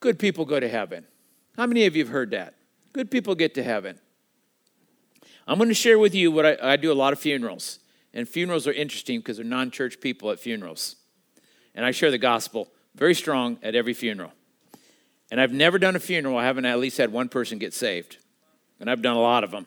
good 0.00 0.18
people 0.18 0.44
go 0.44 0.60
to 0.60 0.68
heaven. 0.68 1.06
How 1.56 1.66
many 1.66 1.86
of 1.86 1.96
you 1.96 2.04
have 2.04 2.12
heard 2.12 2.30
that? 2.32 2.54
Good 2.92 3.10
people 3.10 3.34
get 3.34 3.54
to 3.54 3.62
heaven. 3.62 3.98
I'm 5.48 5.56
going 5.56 5.70
to 5.70 5.74
share 5.74 5.98
with 5.98 6.14
you 6.14 6.30
what 6.30 6.44
I, 6.44 6.74
I 6.74 6.76
do 6.76 6.92
a 6.92 6.94
lot 6.94 7.14
of 7.14 7.18
funerals. 7.18 7.78
And 8.12 8.28
funerals 8.28 8.66
are 8.66 8.72
interesting 8.72 9.20
because 9.20 9.38
they're 9.38 9.46
non 9.46 9.70
church 9.70 9.98
people 10.00 10.30
at 10.30 10.38
funerals. 10.38 10.96
And 11.74 11.86
I 11.86 11.90
share 11.90 12.10
the 12.10 12.18
gospel 12.18 12.68
very 12.94 13.14
strong 13.14 13.58
at 13.62 13.74
every 13.74 13.94
funeral. 13.94 14.32
And 15.30 15.40
I've 15.40 15.52
never 15.52 15.78
done 15.78 15.96
a 15.96 16.00
funeral, 16.00 16.36
I 16.36 16.44
haven't 16.44 16.66
at 16.66 16.78
least 16.78 16.98
had 16.98 17.12
one 17.12 17.28
person 17.28 17.58
get 17.58 17.72
saved. 17.72 18.18
And 18.78 18.90
I've 18.90 19.02
done 19.02 19.16
a 19.16 19.20
lot 19.20 19.42
of 19.42 19.50
them. 19.50 19.66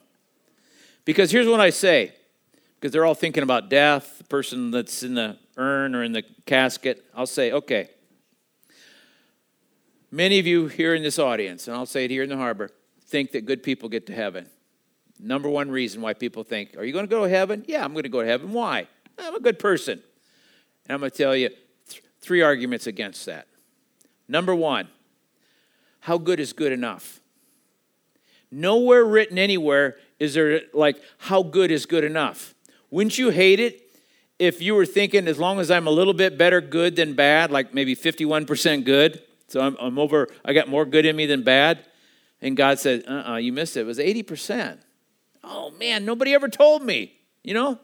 Because 1.03 1.31
here's 1.31 1.47
what 1.47 1.59
I 1.59 1.71
say 1.71 2.13
because 2.79 2.91
they're 2.91 3.05
all 3.05 3.15
thinking 3.15 3.43
about 3.43 3.69
death, 3.69 4.17
the 4.17 4.23
person 4.23 4.71
that's 4.71 5.03
in 5.03 5.13
the 5.13 5.37
urn 5.55 5.93
or 5.93 6.03
in 6.03 6.13
the 6.13 6.23
casket. 6.45 7.05
I'll 7.15 7.27
say, 7.27 7.51
okay. 7.51 7.89
Many 10.09 10.39
of 10.39 10.47
you 10.47 10.67
here 10.67 10.95
in 10.95 11.03
this 11.03 11.19
audience, 11.19 11.67
and 11.67 11.77
I'll 11.77 11.85
say 11.85 12.05
it 12.05 12.11
here 12.11 12.23
in 12.23 12.29
the 12.29 12.37
harbor, 12.37 12.71
think 13.05 13.31
that 13.31 13.45
good 13.45 13.61
people 13.63 13.87
get 13.87 14.07
to 14.07 14.13
heaven. 14.13 14.47
Number 15.21 15.47
one 15.47 15.69
reason 15.69 16.01
why 16.01 16.13
people 16.13 16.43
think, 16.43 16.75
Are 16.75 16.83
you 16.83 16.91
going 16.91 17.05
to 17.05 17.09
go 17.09 17.23
to 17.23 17.29
heaven? 17.29 17.63
Yeah, 17.67 17.85
I'm 17.85 17.93
going 17.93 18.03
to 18.03 18.09
go 18.09 18.21
to 18.21 18.27
heaven. 18.27 18.51
Why? 18.51 18.87
I'm 19.19 19.35
a 19.35 19.39
good 19.39 19.59
person. 19.59 20.01
And 20.85 20.95
I'm 20.95 20.99
going 20.99 21.11
to 21.11 21.17
tell 21.17 21.35
you 21.35 21.49
th- 21.89 22.03
three 22.21 22.41
arguments 22.41 22.87
against 22.87 23.25
that. 23.27 23.47
Number 24.27 24.55
one, 24.55 24.87
how 25.99 26.17
good 26.17 26.39
is 26.39 26.53
good 26.53 26.71
enough? 26.71 27.19
Nowhere 28.51 29.05
written 29.05 29.37
anywhere 29.37 29.97
is 30.19 30.33
there 30.33 30.61
like, 30.73 31.01
how 31.19 31.43
good 31.43 31.71
is 31.71 31.85
good 31.85 32.03
enough? 32.03 32.55
Wouldn't 32.89 33.17
you 33.17 33.29
hate 33.29 33.59
it 33.59 33.81
if 34.39 34.61
you 34.61 34.73
were 34.73 34.87
thinking, 34.87 35.27
as 35.27 35.37
long 35.37 35.59
as 35.59 35.69
I'm 35.69 35.85
a 35.85 35.91
little 35.91 36.13
bit 36.13 36.37
better 36.37 36.61
good 36.61 36.95
than 36.95 37.13
bad, 37.13 37.51
like 37.51 37.73
maybe 37.73 37.95
51% 37.95 38.83
good, 38.83 39.21
so 39.47 39.61
I'm, 39.61 39.77
I'm 39.79 39.99
over, 39.99 40.27
I 40.43 40.53
got 40.53 40.67
more 40.67 40.85
good 40.85 41.05
in 41.05 41.15
me 41.15 41.27
than 41.27 41.43
bad? 41.43 41.85
And 42.41 42.57
God 42.57 42.79
said, 42.79 43.03
uh 43.07 43.11
uh-uh, 43.11 43.33
uh 43.33 43.37
you 43.37 43.53
missed 43.53 43.77
it. 43.77 43.81
It 43.81 43.85
was 43.85 43.99
80%. 43.99 44.79
Oh 45.43 45.71
man, 45.71 46.05
nobody 46.05 46.33
ever 46.33 46.47
told 46.47 46.83
me, 46.83 47.13
you 47.43 47.53
know? 47.53 47.79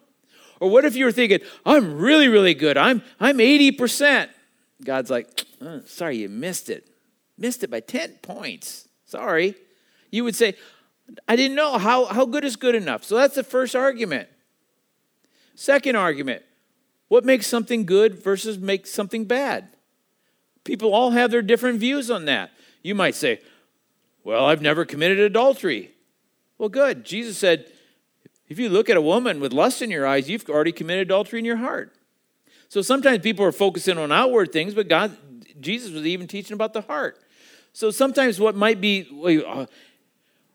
Or 0.59 0.69
what 0.69 0.85
if 0.85 0.95
you 0.95 1.05
were 1.05 1.11
thinking, 1.11 1.39
I'm 1.65 1.97
really, 1.97 2.27
really 2.27 2.53
good. 2.53 2.77
I'm, 2.77 3.03
I'm 3.19 3.37
80%. 3.37 4.29
God's 4.83 5.09
like, 5.09 5.45
oh, 5.61 5.81
sorry, 5.85 6.17
you 6.17 6.29
missed 6.29 6.69
it. 6.69 6.89
Missed 7.37 7.63
it 7.63 7.69
by 7.69 7.79
10 7.79 8.19
points. 8.21 8.87
Sorry. 9.05 9.55
You 10.11 10.23
would 10.23 10.35
say, 10.35 10.55
I 11.27 11.35
didn't 11.35 11.55
know. 11.55 11.77
How, 11.77 12.05
how 12.05 12.25
good 12.25 12.43
is 12.43 12.55
good 12.55 12.75
enough? 12.75 13.03
So 13.03 13.15
that's 13.15 13.35
the 13.35 13.43
first 13.43 13.75
argument. 13.75 14.29
Second 15.55 15.95
argument 15.95 16.43
what 17.07 17.23
makes 17.23 17.47
something 17.47 17.85
good 17.85 18.21
versus 18.21 18.57
makes 18.59 18.91
something 18.91 19.25
bad? 19.25 19.69
People 20.65 20.93
all 20.93 21.11
have 21.11 21.31
their 21.31 21.41
different 21.41 21.79
views 21.79 22.11
on 22.11 22.25
that. 22.25 22.51
You 22.83 22.95
might 22.95 23.15
say, 23.15 23.39
Well, 24.23 24.45
I've 24.45 24.61
never 24.61 24.83
committed 24.83 25.19
adultery. 25.19 25.91
Well, 26.57 26.69
good. 26.69 27.05
Jesus 27.05 27.37
said, 27.37 27.71
If 28.47 28.59
you 28.59 28.69
look 28.69 28.89
at 28.89 28.97
a 28.97 29.01
woman 29.01 29.39
with 29.39 29.53
lust 29.53 29.81
in 29.81 29.91
your 29.91 30.07
eyes, 30.07 30.29
you've 30.29 30.49
already 30.49 30.71
committed 30.71 31.07
adultery 31.07 31.39
in 31.39 31.45
your 31.45 31.57
heart. 31.57 31.93
So 32.69 32.81
sometimes 32.81 33.19
people 33.19 33.45
are 33.45 33.51
focusing 33.51 33.97
on 33.97 34.11
outward 34.11 34.51
things, 34.51 34.73
but 34.73 34.87
God, 34.87 35.15
Jesus 35.59 35.91
was 35.91 36.05
even 36.05 36.27
teaching 36.27 36.53
about 36.53 36.73
the 36.73 36.81
heart. 36.81 37.17
So 37.73 37.91
sometimes 37.91 38.39
what 38.39 38.55
might 38.55 38.81
be, 38.81 39.07
well, 39.11 39.43
uh, 39.45 39.65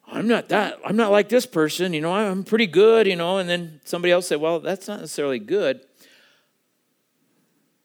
I'm 0.06 0.28
not 0.28 0.48
that, 0.50 0.78
I'm 0.84 0.96
not 0.96 1.10
like 1.10 1.28
this 1.28 1.46
person, 1.46 1.94
you 1.94 2.00
know, 2.00 2.12
I'm 2.12 2.44
pretty 2.44 2.66
good, 2.66 3.06
you 3.06 3.16
know, 3.16 3.38
and 3.38 3.48
then 3.48 3.80
somebody 3.84 4.12
else 4.12 4.26
say, 4.26 4.36
well, 4.36 4.60
that's 4.60 4.88
not 4.88 5.00
necessarily 5.00 5.38
good. 5.38 5.80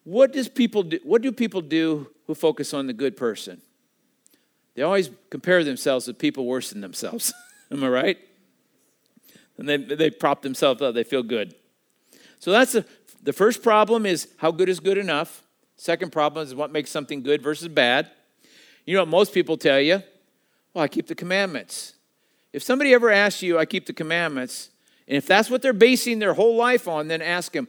What 0.04 0.34
does 0.34 0.50
people 0.50 0.84
do, 0.84 1.00
what 1.04 1.22
do 1.22 1.32
people 1.32 1.62
do 1.62 2.08
who 2.26 2.36
focus 2.36 2.74
on 2.74 2.88
the 2.88 2.94
good 2.94 3.16
person? 3.16 3.62
They 4.76 4.82
always 4.82 5.10
compare 5.30 5.64
themselves 5.64 6.08
with 6.08 6.18
people 6.18 6.46
worse 6.46 6.72
than 6.72 6.82
themselves. 6.82 7.34
Am 7.72 7.84
I 7.84 7.90
right? 7.90 8.18
And 9.58 9.68
they, 9.68 9.78
they 9.78 10.10
prop 10.10 10.42
themselves 10.42 10.82
up, 10.82 10.94
they 10.94 11.04
feel 11.04 11.24
good. 11.24 11.56
So 12.40 12.52
that's 12.52 12.76
a, 12.76 12.86
the 13.24 13.34
first 13.34 13.64
problem 13.64 14.06
is 14.06 14.28
how 14.38 14.52
good 14.52 14.70
is 14.70 14.80
good 14.80 14.98
enough. 14.98 15.44
Second 15.76 16.12
problem 16.12 16.46
is 16.46 16.56
what 16.56 16.72
makes 16.72 16.90
something 16.90 17.24
good 17.24 17.42
versus 17.42 17.68
bad. 17.68 18.10
You 18.86 18.96
know 18.96 19.02
what 19.02 19.10
most 19.10 19.34
people 19.34 19.58
tell 19.58 19.80
you? 19.80 20.02
Well, 20.74 20.84
I 20.84 20.88
keep 20.88 21.08
the 21.08 21.16
commandments. 21.16 21.94
If 22.54 22.64
somebody 22.64 22.94
ever 22.94 23.12
asks 23.12 23.42
you, 23.42 23.58
I 23.58 23.66
keep 23.66 23.86
the 23.86 23.94
commandments, 23.94 24.70
and 25.08 25.18
if 25.18 25.26
that's 25.26 25.50
what 25.50 25.62
they're 25.62 25.74
basing 25.74 26.20
their 26.20 26.34
whole 26.34 26.56
life 26.56 26.88
on, 26.88 27.08
then 27.08 27.22
ask 27.22 27.52
them, 27.52 27.68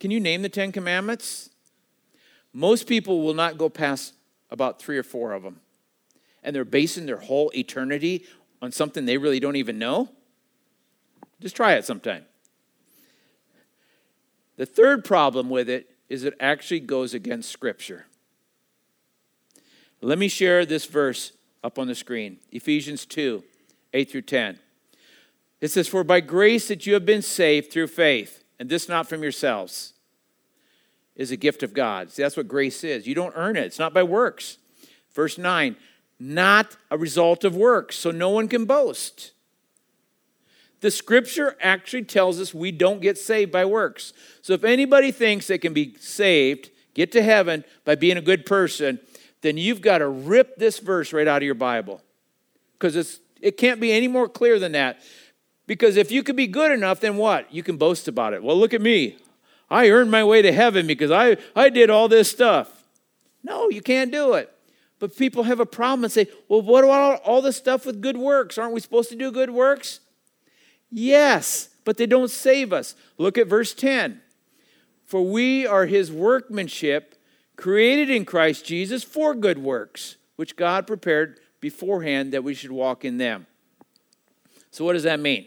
can 0.00 0.10
you 0.10 0.20
name 0.20 0.42
the 0.42 0.48
Ten 0.48 0.72
Commandments? 0.72 1.50
Most 2.52 2.86
people 2.86 3.22
will 3.22 3.34
not 3.34 3.58
go 3.58 3.68
past 3.68 4.14
about 4.50 4.80
three 4.80 4.98
or 4.98 5.02
four 5.02 5.32
of 5.32 5.42
them. 5.42 5.60
And 6.42 6.54
they're 6.54 6.64
basing 6.64 7.06
their 7.06 7.16
whole 7.16 7.50
eternity 7.54 8.26
on 8.64 8.72
something 8.72 9.04
they 9.04 9.18
really 9.18 9.38
don't 9.38 9.56
even 9.56 9.78
know. 9.78 10.08
Just 11.38 11.54
try 11.54 11.74
it 11.74 11.84
sometime. 11.84 12.24
The 14.56 14.64
third 14.64 15.04
problem 15.04 15.50
with 15.50 15.68
it 15.68 15.90
is 16.08 16.24
it 16.24 16.34
actually 16.40 16.80
goes 16.80 17.12
against 17.12 17.50
Scripture. 17.50 18.06
Let 20.00 20.18
me 20.18 20.28
share 20.28 20.64
this 20.64 20.86
verse 20.86 21.32
up 21.62 21.78
on 21.78 21.88
the 21.88 21.94
screen 21.94 22.38
Ephesians 22.52 23.04
2 23.04 23.44
8 23.92 24.10
through 24.10 24.22
10. 24.22 24.58
It 25.60 25.68
says, 25.68 25.86
For 25.86 26.02
by 26.02 26.20
grace 26.20 26.68
that 26.68 26.86
you 26.86 26.94
have 26.94 27.06
been 27.06 27.22
saved 27.22 27.70
through 27.70 27.88
faith, 27.88 28.44
and 28.58 28.68
this 28.68 28.88
not 28.88 29.08
from 29.08 29.22
yourselves, 29.22 29.92
is 31.16 31.30
a 31.30 31.36
gift 31.36 31.62
of 31.62 31.74
God. 31.74 32.10
See, 32.10 32.22
that's 32.22 32.36
what 32.36 32.48
grace 32.48 32.82
is. 32.82 33.06
You 33.06 33.14
don't 33.14 33.34
earn 33.36 33.56
it, 33.56 33.64
it's 33.64 33.78
not 33.78 33.92
by 33.92 34.02
works. 34.02 34.56
Verse 35.12 35.36
9, 35.36 35.76
not 36.18 36.76
a 36.90 36.98
result 36.98 37.44
of 37.44 37.56
works, 37.56 37.96
so 37.96 38.10
no 38.10 38.30
one 38.30 38.48
can 38.48 38.64
boast. 38.64 39.32
The 40.80 40.90
scripture 40.90 41.56
actually 41.60 42.04
tells 42.04 42.40
us 42.40 42.52
we 42.52 42.70
don't 42.70 43.00
get 43.00 43.16
saved 43.16 43.50
by 43.50 43.64
works. 43.64 44.12
So 44.42 44.52
if 44.52 44.64
anybody 44.64 45.12
thinks 45.12 45.46
they 45.46 45.58
can 45.58 45.72
be 45.72 45.96
saved, 45.98 46.70
get 46.92 47.10
to 47.12 47.22
heaven 47.22 47.64
by 47.84 47.94
being 47.94 48.18
a 48.18 48.22
good 48.22 48.44
person, 48.44 49.00
then 49.40 49.56
you've 49.56 49.80
got 49.80 49.98
to 49.98 50.08
rip 50.08 50.56
this 50.56 50.78
verse 50.78 51.12
right 51.12 51.26
out 51.26 51.38
of 51.38 51.42
your 51.42 51.54
Bible. 51.54 52.02
Because 52.78 53.20
it 53.40 53.56
can't 53.56 53.80
be 53.80 53.92
any 53.92 54.08
more 54.08 54.28
clear 54.28 54.58
than 54.58 54.72
that. 54.72 55.00
Because 55.66 55.96
if 55.96 56.12
you 56.12 56.22
could 56.22 56.36
be 56.36 56.46
good 56.46 56.72
enough, 56.72 57.00
then 57.00 57.16
what? 57.16 57.52
You 57.52 57.62
can 57.62 57.76
boast 57.76 58.06
about 58.06 58.34
it. 58.34 58.42
Well, 58.42 58.58
look 58.58 58.74
at 58.74 58.82
me. 58.82 59.16
I 59.70 59.88
earned 59.88 60.10
my 60.10 60.22
way 60.22 60.42
to 60.42 60.52
heaven 60.52 60.86
because 60.86 61.10
I, 61.10 61.38
I 61.56 61.70
did 61.70 61.90
all 61.90 62.08
this 62.08 62.30
stuff. 62.30 62.84
No, 63.42 63.70
you 63.70 63.80
can't 63.80 64.12
do 64.12 64.34
it. 64.34 64.53
But 65.04 65.18
people 65.18 65.42
have 65.42 65.60
a 65.60 65.66
problem 65.66 66.04
and 66.04 66.10
say, 66.10 66.28
well, 66.48 66.62
what 66.62 66.82
about 66.82 67.20
all 67.24 67.42
this 67.42 67.58
stuff 67.58 67.84
with 67.84 68.00
good 68.00 68.16
works? 68.16 68.56
Aren't 68.56 68.72
we 68.72 68.80
supposed 68.80 69.10
to 69.10 69.16
do 69.16 69.30
good 69.30 69.50
works? 69.50 70.00
Yes, 70.90 71.68
but 71.84 71.98
they 71.98 72.06
don't 72.06 72.30
save 72.30 72.72
us. 72.72 72.94
Look 73.18 73.36
at 73.36 73.46
verse 73.46 73.74
10. 73.74 74.22
For 75.04 75.20
we 75.20 75.66
are 75.66 75.84
his 75.84 76.10
workmanship, 76.10 77.16
created 77.54 78.08
in 78.08 78.24
Christ 78.24 78.64
Jesus 78.64 79.04
for 79.04 79.34
good 79.34 79.58
works, 79.58 80.16
which 80.36 80.56
God 80.56 80.86
prepared 80.86 81.38
beforehand 81.60 82.32
that 82.32 82.42
we 82.42 82.54
should 82.54 82.72
walk 82.72 83.04
in 83.04 83.18
them. 83.18 83.46
So, 84.70 84.86
what 84.86 84.94
does 84.94 85.02
that 85.02 85.20
mean? 85.20 85.46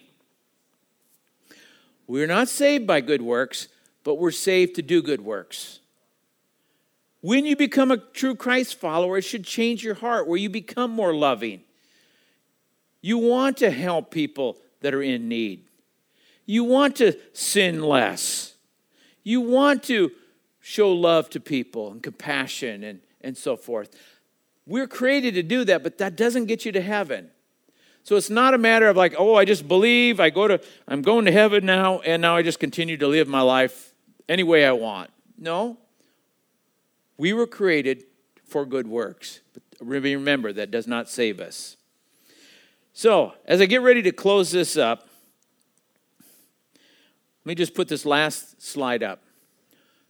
We're 2.06 2.28
not 2.28 2.48
saved 2.48 2.86
by 2.86 3.02
good 3.02 3.24
works, 3.24 3.70
but 4.04 4.20
we're 4.20 4.30
saved 4.30 4.76
to 4.76 4.84
do 4.84 5.02
good 5.02 5.22
works. 5.22 5.80
When 7.21 7.45
you 7.45 7.56
become 7.56 7.91
a 7.91 7.97
true 7.97 8.36
Christ 8.36 8.75
follower, 8.75 9.17
it 9.17 9.23
should 9.23 9.43
change 9.43 9.84
your 9.84 9.95
heart 9.95 10.27
where 10.27 10.38
you 10.38 10.49
become 10.49 10.91
more 10.91 11.13
loving. 11.13 11.62
You 13.01 13.17
want 13.17 13.58
to 13.58 13.71
help 13.71 14.12
people 14.12 14.58
that 14.82 14.93
are 14.93 15.01
in 15.01 15.27
need. 15.27 15.65
You 16.45 16.63
want 16.63 16.95
to 16.97 17.17
sin 17.34 17.82
less. 17.82 18.56
You 19.23 19.41
want 19.41 19.84
to 19.84 20.12
show 20.62 20.91
love 20.91 21.30
to 21.32 21.39
people 21.39 21.91
and 21.91 22.03
compassion 22.03 22.84
and, 22.84 22.99
and 23.21 23.38
so 23.38 23.56
forth. 23.56 23.95
We're 24.65 24.88
created 24.88 25.34
to 25.36 25.43
do 25.43 25.63
that, 25.65 25.84
but 25.84 25.97
that 25.97 26.15
doesn't 26.15 26.45
get 26.45 26.65
you 26.65 26.71
to 26.73 26.82
heaven. 26.82 27.32
So 28.03 28.15
it's 28.15 28.30
not 28.30 28.53
a 28.53 28.58
matter 28.58 28.88
of 28.88 28.95
like, 28.95 29.15
oh, 29.17 29.36
I 29.36 29.43
just 29.43 29.67
believe, 29.67 30.19
I 30.19 30.30
go 30.30 30.47
to, 30.47 30.62
I'm 30.88 31.01
going 31.01 31.25
to 31.25 31.32
heaven 31.32 31.65
now, 31.65 31.99
and 31.99 32.21
now 32.21 32.38
I 32.38 32.41
just 32.41 32.60
continue 32.60 32.95
to 32.97 33.08
live 33.08 33.27
my 33.27 33.41
life 33.41 33.93
any 34.30 34.43
way 34.43 34.65
I 34.65 34.71
want. 34.71 35.10
No. 35.38 35.77
We 37.17 37.34
were 37.34 37.47
created 37.47 38.03
for 38.45 38.65
good 38.65 38.88
works. 38.88 39.41
But 39.53 39.63
remember, 39.80 40.53
that 40.53 40.71
does 40.71 40.88
not 40.88 41.10
save 41.10 41.39
us. 41.39 41.77
So, 42.93 43.34
as 43.45 43.62
I 43.62 43.65
get 43.65 43.82
ready 43.82 44.01
to 44.03 44.12
close 44.12 44.51
this 44.51 44.75
up, 44.75 45.08
let 47.45 47.45
me 47.45 47.56
just 47.56 47.75
put 47.75 47.88
this 47.88 48.06
last 48.06 48.62
slide 48.62 49.03
up. 49.03 49.21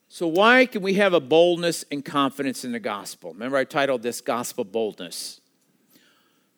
So, 0.10 0.26
why 0.26 0.66
can 0.66 0.82
we 0.82 0.94
have 0.94 1.14
a 1.14 1.20
boldness 1.20 1.84
and 1.92 2.04
confidence 2.04 2.64
in 2.64 2.72
the 2.72 2.80
gospel? 2.80 3.34
Remember, 3.34 3.58
I 3.58 3.66
titled 3.66 4.04
this 4.04 4.22
Gospel 4.22 4.64
Boldness. 4.64 5.42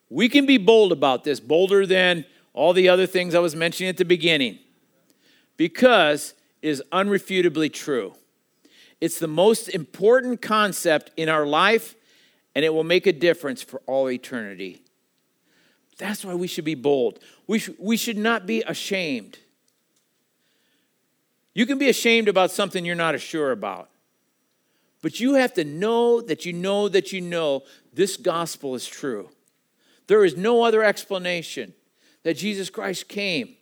We 0.08 0.28
can 0.28 0.46
be 0.46 0.56
bold 0.56 0.92
about 0.92 1.24
this, 1.24 1.40
bolder 1.40 1.84
than 1.84 2.24
all 2.52 2.72
the 2.72 2.88
other 2.88 3.06
things 3.06 3.34
I 3.34 3.40
was 3.40 3.56
mentioning 3.56 3.88
at 3.88 3.96
the 3.96 4.04
beginning, 4.04 4.58
because 5.56 6.34
it 6.62 6.68
is 6.68 6.82
unrefutably 6.92 7.72
true. 7.72 8.14
It's 9.00 9.18
the 9.18 9.28
most 9.28 9.68
important 9.68 10.42
concept 10.42 11.10
in 11.16 11.28
our 11.28 11.46
life, 11.46 11.96
and 12.54 12.64
it 12.64 12.74
will 12.74 12.84
make 12.84 13.06
a 13.06 13.12
difference 13.12 13.62
for 13.62 13.80
all 13.86 14.10
eternity. 14.10 14.82
That's 15.98 16.24
why 16.24 16.34
we 16.34 16.46
should 16.46 16.64
be 16.64 16.74
bold. 16.74 17.18
We, 17.46 17.58
sh- 17.58 17.70
we 17.78 17.96
should 17.96 18.18
not 18.18 18.46
be 18.46 18.62
ashamed. 18.62 19.38
You 21.54 21.66
can 21.66 21.78
be 21.78 21.88
ashamed 21.88 22.28
about 22.28 22.50
something 22.50 22.84
you're 22.84 22.94
not 22.94 23.18
sure 23.20 23.52
about. 23.52 23.90
But 25.02 25.20
you 25.20 25.34
have 25.34 25.54
to 25.54 25.64
know 25.64 26.20
that 26.20 26.44
you 26.44 26.52
know 26.52 26.88
that 26.88 27.12
you 27.12 27.20
know 27.20 27.62
this 27.92 28.16
gospel 28.16 28.74
is 28.74 28.86
true. 28.86 29.30
There 30.06 30.24
is 30.24 30.36
no 30.36 30.62
other 30.62 30.82
explanation 30.82 31.72
that 32.22 32.34
Jesus 32.34 32.68
Christ 32.70 33.08
came. 33.08 33.56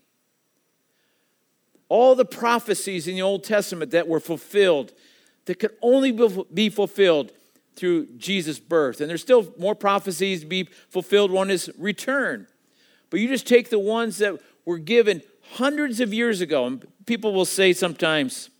All 1.88 2.14
the 2.14 2.24
prophecies 2.24 3.08
in 3.08 3.14
the 3.14 3.22
Old 3.22 3.44
Testament 3.44 3.92
that 3.92 4.08
were 4.08 4.20
fulfilled, 4.20 4.92
that 5.48 5.58
could 5.58 5.76
only 5.82 6.16
be 6.54 6.70
fulfilled 6.70 7.32
through 7.74 8.06
Jesus' 8.16 8.58
birth. 8.58 9.00
And 9.00 9.10
there's 9.10 9.20
still 9.20 9.52
more 9.58 9.74
prophecies 9.74 10.40
to 10.40 10.46
be 10.46 10.68
fulfilled 10.88 11.34
on 11.36 11.48
his 11.48 11.70
return. 11.76 12.46
But 13.10 13.20
you 13.20 13.28
just 13.28 13.46
take 13.46 13.70
the 13.70 13.78
ones 13.78 14.18
that 14.18 14.40
were 14.64 14.78
given 14.78 15.22
hundreds 15.52 16.00
of 16.00 16.12
years 16.12 16.40
ago, 16.40 16.66
and 16.66 16.86
people 17.06 17.32
will 17.32 17.44
say 17.44 17.72
sometimes, 17.72 18.50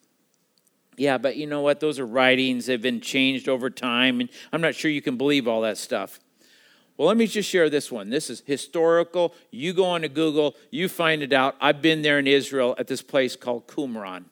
yeah, 0.97 1.19
but 1.19 1.37
you 1.37 1.47
know 1.47 1.61
what? 1.61 1.81
Those 1.81 1.99
are 1.99 2.07
writings. 2.07 2.67
They've 2.67 2.81
been 2.81 3.01
changed 3.01 3.49
over 3.49 3.71
time, 3.71 4.21
and 4.21 4.31
I'm 4.53 4.61
not 4.61 4.75
sure 4.75 4.91
you 4.91 5.03
can 5.03 5.17
believe 5.17 5.47
all 5.47 5.61
that 5.63 5.79
stuff. 5.79 6.19
Well, 6.97 7.07
let 7.07 7.17
me 7.17 7.29
just 7.29 7.49
share 7.49 7.71
this 7.71 7.93
one. 7.93 8.11
This 8.11 8.31
is 8.31 8.43
historical. 8.47 9.33
You 9.53 9.73
go 9.73 9.85
on 9.85 10.03
to 10.03 10.09
Google, 10.09 10.57
you 10.71 10.89
find 10.89 11.23
it 11.23 11.33
out. 11.33 11.55
I've 11.61 11.81
been 11.81 12.03
there 12.03 12.19
in 12.19 12.27
Israel 12.27 12.75
at 12.79 12.89
this 12.89 13.03
place 13.03 13.37
called 13.37 13.69
Qumran. 13.69 14.25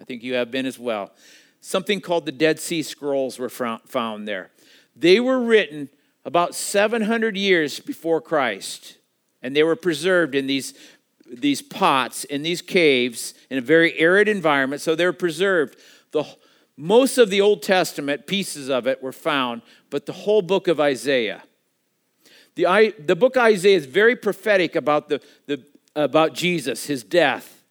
I 0.00 0.04
think 0.04 0.22
you 0.22 0.34
have 0.34 0.50
been 0.50 0.64
as 0.64 0.78
well. 0.78 1.10
Something 1.60 2.00
called 2.00 2.26
the 2.26 2.32
Dead 2.32 2.58
Sea 2.58 2.82
Scrolls 2.82 3.38
were 3.38 3.48
found 3.48 4.28
there. 4.28 4.50
They 4.94 5.20
were 5.20 5.40
written 5.40 5.88
about 6.24 6.54
700 6.54 7.36
years 7.36 7.80
before 7.80 8.20
Christ, 8.20 8.96
and 9.42 9.54
they 9.54 9.62
were 9.62 9.76
preserved 9.76 10.34
in 10.34 10.46
these, 10.46 10.74
these 11.30 11.62
pots, 11.62 12.24
in 12.24 12.42
these 12.42 12.62
caves, 12.62 13.34
in 13.50 13.58
a 13.58 13.62
very 13.62 13.98
arid 13.98 14.28
environment, 14.28 14.82
so 14.82 14.94
they're 14.94 15.12
preserved. 15.12 15.78
The, 16.12 16.24
most 16.76 17.18
of 17.18 17.30
the 17.30 17.40
Old 17.40 17.62
Testament, 17.62 18.26
pieces 18.26 18.68
of 18.68 18.86
it, 18.86 19.02
were 19.02 19.12
found, 19.12 19.62
but 19.90 20.06
the 20.06 20.12
whole 20.12 20.42
book 20.42 20.68
of 20.68 20.80
Isaiah 20.80 21.42
the, 22.58 22.92
the 22.98 23.14
book 23.14 23.36
of 23.36 23.42
Isaiah 23.42 23.76
is 23.76 23.86
very 23.86 24.16
prophetic 24.16 24.74
about, 24.74 25.08
the, 25.08 25.22
the, 25.46 25.64
about 25.94 26.34
Jesus, 26.34 26.86
his 26.86 27.04
death. 27.04 27.62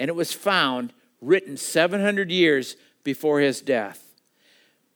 And 0.00 0.08
it 0.08 0.14
was 0.14 0.32
found 0.32 0.94
written 1.20 1.56
700 1.56 2.30
years 2.30 2.76
before 3.04 3.40
his 3.40 3.60
death. 3.60 4.14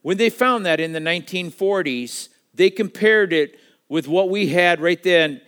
When 0.02 0.16
they 0.16 0.30
found 0.30 0.66
that 0.66 0.80
in 0.80 0.92
the 0.92 1.00
1940s, 1.00 2.28
they 2.54 2.70
compared 2.70 3.32
it 3.32 3.58
with 3.88 4.08
what 4.08 4.30
we 4.30 4.48
had 4.48 4.80
right 4.80 5.02
then 5.02 5.40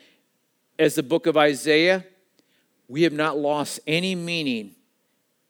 as 0.78 0.94
the 0.94 1.02
book 1.02 1.26
of 1.26 1.37
Isaiah. 1.37 2.04
We 2.88 3.02
have 3.02 3.12
not 3.12 3.37
lost 3.37 3.80
any 3.87 4.14
meaning 4.14 4.74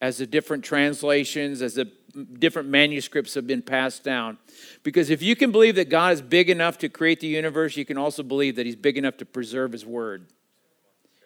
as 0.01 0.19
the 0.19 0.27
different 0.27 0.65
translations, 0.65 1.63
as 1.63 1.75
the 1.75 1.91
different 2.39 2.69
manuscripts 2.69 3.35
have 3.35 3.47
been 3.47 3.63
passed 3.63 4.05
down. 4.05 4.39
Because 4.83 5.11
if 5.11 5.23
you 5.23 5.35
can 5.35 5.51
believe 5.51 5.75
that 5.77 5.89
God 5.89 6.13
is 6.13 6.23
big 6.23 6.49
enough 6.49 6.79
to 6.79 6.89
create 6.89 7.21
the 7.21 7.27
universe, 7.27 7.77
you 7.77 7.85
can 7.85 7.99
also 7.99 8.23
believe 8.23 8.57
that 8.57 8.67
He's 8.67 8.77
big 8.77 8.97
enough 8.97 9.17
to 9.19 9.25
preserve 9.25 9.73
His 9.73 9.85
word. 9.85 10.29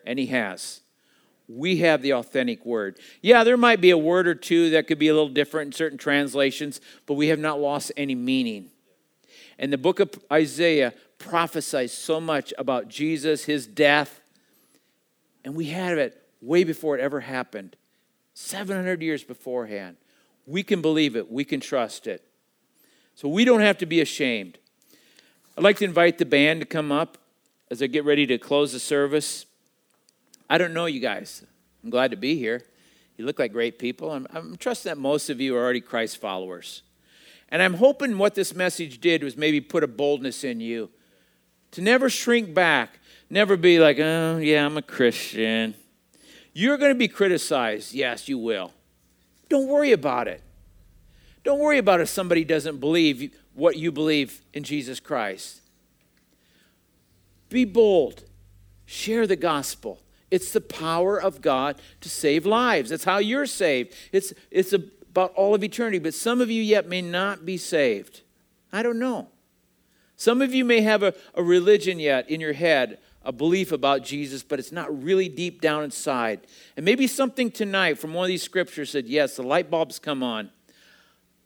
And 0.07 0.19
He 0.19 0.27
has. 0.27 0.81
We 1.49 1.79
have 1.79 2.03
the 2.03 2.13
authentic 2.13 2.65
word. 2.67 2.99
Yeah, 3.23 3.43
there 3.43 3.57
might 3.57 3.81
be 3.81 3.91
a 3.91 3.99
word 3.99 4.29
or 4.29 4.35
two 4.35 4.71
that 4.71 4.87
could 4.87 4.99
be 4.99 5.09
a 5.09 5.15
little 5.15 5.31
different 5.31 5.69
in 5.69 5.73
certain 5.73 5.99
translations, 5.99 6.81
but 7.07 7.15
we 7.15 7.29
have 7.29 7.39
not 7.39 7.59
lost 7.59 7.91
any 7.97 8.15
meaning. 8.15 8.71
And 9.59 9.73
the 9.73 9.79
book 9.79 9.99
of 9.99 10.11
Isaiah 10.31 10.93
prophesies 11.19 11.93
so 11.93 12.21
much 12.21 12.53
about 12.59 12.89
Jesus, 12.89 13.45
his 13.45 13.67
death, 13.67 14.21
and 15.45 15.55
we 15.55 15.67
have 15.67 15.97
it 15.99 16.23
way 16.41 16.65
before 16.65 16.97
it 16.97 17.01
ever 17.01 17.21
happened, 17.21 17.77
700 18.35 19.03
years 19.03 19.25
beforehand. 19.25 19.97
We 20.47 20.63
can 20.63 20.83
believe 20.83 21.17
it, 21.17 21.31
we 21.31 21.45
can 21.45 21.61
trust 21.61 22.07
it. 22.07 22.25
So 23.15 23.29
we 23.29 23.45
don't 23.45 23.61
have 23.61 23.79
to 23.79 23.87
be 23.87 24.01
ashamed. 24.01 24.59
I'd 25.57 25.65
like 25.65 25.79
to 25.79 25.85
invite 25.85 26.19
the 26.19 26.25
band 26.25 26.61
to 26.61 26.67
come 26.67 26.93
up 26.93 27.19
as 27.71 27.83
I 27.83 27.87
get 27.87 28.05
ready 28.05 28.27
to 28.27 28.39
close 28.39 28.73
the 28.73 28.79
service. 28.79 29.45
I 30.49 30.59
don't 30.59 30.75
know 30.75 30.87
you 30.87 31.01
guys. 31.01 31.45
I'm 31.83 31.91
glad 31.91 32.11
to 32.11 32.17
be 32.17 32.37
here. 32.37 32.63
You 33.17 33.27
look 33.27 33.39
like 33.39 33.53
great 33.53 33.79
people. 33.79 34.13
I'm, 34.13 34.27
I'm 34.33 34.57
trusting 34.57 34.89
that 34.91 34.99
most 34.99 35.29
of 35.29 35.41
you 35.41 35.57
are 35.57 35.63
already 35.63 35.81
Christ 35.81 36.19
followers. 36.19 36.83
And 37.49 37.63
I'm 37.63 37.75
hoping 37.75 38.19
what 38.19 38.35
this 38.35 38.55
message 38.55 39.01
did 39.01 39.23
was 39.23 39.37
maybe 39.37 39.61
put 39.61 39.83
a 39.83 39.89
boldness 39.89 40.45
in 40.45 40.61
you 40.61 40.91
to 41.73 41.83
never 41.83 42.09
shrink 42.09 42.55
back, 42.55 42.99
never 43.29 43.57
be 43.57 43.79
like, 43.79 43.99
oh, 43.99 44.39
yeah, 44.39 44.65
I'm 44.65 44.77
a 44.77 44.83
Christian. 44.83 45.75
You're 46.53 46.79
going 46.79 46.93
to 46.93 46.99
be 46.99 47.09
criticized. 47.09 47.93
Yes, 47.95 48.29
you 48.29 48.39
will. 48.39 48.73
Don't 49.49 49.69
worry 49.69 49.93
about 49.93 50.29
it. 50.29 50.43
Don't 51.45 51.59
worry 51.59 51.79
about 51.79 52.01
if 52.01 52.09
somebody 52.09 52.45
doesn't 52.45 52.79
believe 52.79 53.35
what 53.55 53.77
you 53.77 53.91
believe 53.91 54.43
in 54.53 54.63
Jesus 54.63 55.01
Christ. 55.01 55.63
Be 57.49 57.65
bold. 57.65 58.25
Share 58.85 59.27
the 59.27 59.37
gospel. 59.37 60.01
It's 60.31 60.53
the 60.53 60.61
power 60.61 61.21
of 61.21 61.41
God 61.41 61.81
to 62.01 62.09
save 62.09 62.45
lives. 62.45 62.91
That's 62.91 63.05
how 63.05 63.19
you're 63.19 63.47
saved. 63.47 63.95
It's, 64.13 64.33
it's 64.51 64.73
about 64.73 65.33
all 65.35 65.55
of 65.55 65.65
eternity. 65.65 65.99
But 65.99 66.15
some 66.15 66.41
of 66.41 66.51
you 66.51 66.63
yet 66.63 66.87
may 66.89 67.03
not 67.03 67.47
be 67.47 67.57
saved. 67.57 68.23
I 68.73 68.83
don't 68.83 68.99
know. 68.99 69.29
Some 70.17 70.43
of 70.43 70.53
you 70.53 70.65
may 70.65 70.81
have 70.81 71.03
a, 71.03 71.15
a 71.35 71.43
religion 71.43 71.99
yet 71.99 72.29
in 72.29 72.41
your 72.41 72.53
head 72.53 72.99
a 73.29 73.33
belief 73.33 73.73
about 73.73 74.03
Jesus, 74.05 74.43
but 74.43 74.59
it's 74.59 74.73
not 74.73 75.03
really 75.03 75.29
deep 75.29 75.61
down 75.61 75.85
inside. 75.85 76.47
And 76.77 76.85
maybe 76.85 77.07
something 77.07 77.51
tonight 77.51 77.99
from 77.99 78.15
one 78.15 78.25
of 78.25 78.29
these 78.29 78.43
scriptures 78.43 78.91
said, 78.91 79.07
Yes, 79.07 79.37
the 79.37 79.43
light 79.43 79.71
bulbs 79.71 79.99
come 79.99 80.23
on. 80.23 80.51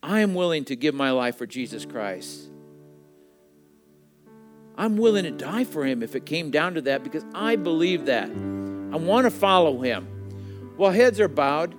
I 0.00 0.20
am 0.20 0.34
willing 0.34 0.64
to 0.66 0.76
give 0.76 0.94
my 0.94 1.10
life 1.10 1.36
for 1.36 1.46
Jesus 1.46 1.84
Christ. 1.84 2.48
I'm 4.76 4.96
willing 4.96 5.24
to 5.24 5.30
die 5.30 5.64
for 5.64 5.84
him 5.84 6.02
if 6.02 6.14
it 6.14 6.24
came 6.24 6.50
down 6.50 6.74
to 6.74 6.82
that 6.82 7.02
because 7.02 7.24
I 7.34 7.56
believe 7.56 8.06
that. 8.06 8.30
I 8.92 8.96
want 8.96 9.24
to 9.24 9.30
follow 9.30 9.80
him. 9.80 10.06
While 10.76 10.92
heads 10.92 11.18
are 11.20 11.28
bowed, 11.28 11.74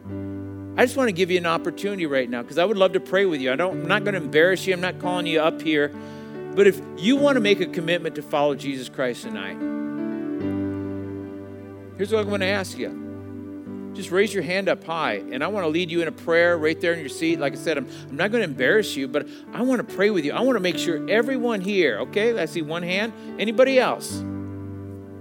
I 0.78 0.86
just 0.86 0.98
want 0.98 1.08
to 1.08 1.14
give 1.14 1.30
you 1.30 1.38
an 1.38 1.46
opportunity 1.46 2.06
right 2.06 2.30
now 2.30 2.42
because 2.42 2.58
I 2.58 2.66
would 2.66 2.78
love 2.78 2.94
to 2.94 3.00
pray 3.00 3.26
with 3.26 3.42
you. 3.42 3.52
I 3.52 3.56
don't, 3.56 3.82
I'm 3.82 3.88
not 3.88 4.04
going 4.04 4.16
to 4.16 4.22
embarrass 4.22 4.66
you. 4.66 4.74
I'm 4.74 4.82
not 4.82 5.00
calling 5.00 5.28
you 5.28 5.40
up 5.40 5.62
here. 5.62 5.90
But 6.56 6.68
if 6.68 6.82
you 6.98 7.16
want 7.16 7.36
to 7.36 7.42
make 7.42 7.60
a 7.62 7.66
commitment 7.66 8.16
to 8.16 8.22
follow 8.22 8.56
Jesus 8.56 8.90
Christ 8.90 9.24
tonight, 9.24 9.58
Here's 11.98 12.12
what 12.12 12.22
I'm 12.22 12.30
going 12.30 12.42
to 12.42 12.48
ask 12.48 12.78
you. 12.78 13.92
Just 13.94 14.10
raise 14.10 14.34
your 14.34 14.42
hand 14.42 14.68
up 14.68 14.84
high, 14.84 15.24
and 15.32 15.44
I 15.44 15.48
want 15.48 15.66
to 15.66 15.70
lead 15.70 15.92
you 15.92 16.02
in 16.02 16.08
a 16.08 16.12
prayer 16.12 16.58
right 16.58 16.80
there 16.82 16.94
in 16.94 17.00
your 17.00 17.10
seat. 17.10 17.40
Like 17.40 17.54
I 17.54 17.56
said, 17.56 17.78
I'm, 17.78 17.88
I'm 18.10 18.18
not 18.18 18.32
going 18.32 18.42
to 18.42 18.50
embarrass 18.50 18.96
you, 18.96 19.08
but 19.08 19.28
I 19.54 19.62
want 19.62 19.88
to 19.88 19.96
pray 19.96 20.10
with 20.10 20.26
you. 20.26 20.34
I 20.34 20.42
want 20.42 20.56
to 20.56 20.60
make 20.60 20.80
sure 20.80 21.08
everyone 21.08 21.62
here, 21.62 22.00
okay? 22.00 22.38
I 22.40 22.46
see 22.46 22.64
one 22.64 22.82
hand. 22.82 23.14
Anybody 23.38 23.78
else? 23.78 24.24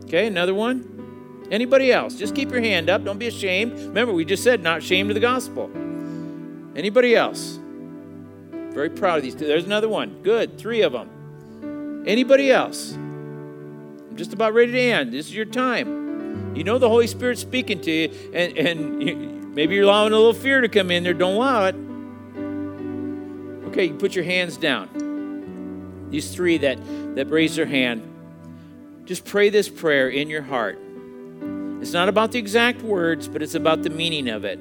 Okay, 0.04 0.26
another 0.26 0.54
one. 0.54 0.91
Anybody 1.50 1.92
else? 1.92 2.14
Just 2.14 2.34
keep 2.34 2.50
your 2.50 2.60
hand 2.60 2.88
up. 2.88 3.04
Don't 3.04 3.18
be 3.18 3.26
ashamed. 3.26 3.72
Remember, 3.72 4.12
we 4.12 4.24
just 4.24 4.42
said 4.42 4.62
not 4.62 4.78
ashamed 4.78 5.10
of 5.10 5.14
the 5.14 5.20
gospel. 5.20 5.70
Anybody 6.74 7.14
else? 7.14 7.58
Very 8.70 8.88
proud 8.88 9.18
of 9.18 9.22
these 9.22 9.34
two. 9.34 9.46
There's 9.46 9.64
another 9.64 9.88
one. 9.88 10.22
Good. 10.22 10.56
Three 10.58 10.80
of 10.82 10.92
them. 10.92 12.04
Anybody 12.06 12.50
else? 12.50 12.92
I'm 12.92 14.16
just 14.16 14.32
about 14.32 14.54
ready 14.54 14.72
to 14.72 14.80
end. 14.80 15.12
This 15.12 15.26
is 15.26 15.34
your 15.34 15.44
time. 15.44 16.54
You 16.56 16.64
know 16.64 16.78
the 16.78 16.88
Holy 16.88 17.06
Spirit's 17.06 17.42
speaking 17.42 17.80
to 17.82 17.90
you, 17.90 18.10
and, 18.34 18.56
and 18.56 19.54
maybe 19.54 19.74
you're 19.74 19.84
allowing 19.84 20.12
a 20.12 20.16
little 20.16 20.32
fear 20.32 20.62
to 20.62 20.68
come 20.68 20.90
in 20.90 21.02
there. 21.02 21.14
Don't 21.14 21.34
allow 21.34 21.66
it. 21.66 21.74
Okay, 23.68 23.86
you 23.86 23.94
put 23.94 24.14
your 24.14 24.24
hands 24.24 24.56
down. 24.56 26.08
These 26.10 26.34
three 26.34 26.58
that, 26.58 26.78
that 27.14 27.30
raised 27.30 27.56
their 27.56 27.66
hand, 27.66 28.02
just 29.06 29.24
pray 29.24 29.48
this 29.48 29.68
prayer 29.68 30.08
in 30.08 30.28
your 30.28 30.42
heart. 30.42 30.78
It's 31.82 31.92
not 31.92 32.08
about 32.08 32.30
the 32.30 32.38
exact 32.38 32.80
words, 32.80 33.26
but 33.26 33.42
it's 33.42 33.56
about 33.56 33.82
the 33.82 33.90
meaning 33.90 34.28
of 34.28 34.44
it. 34.44 34.60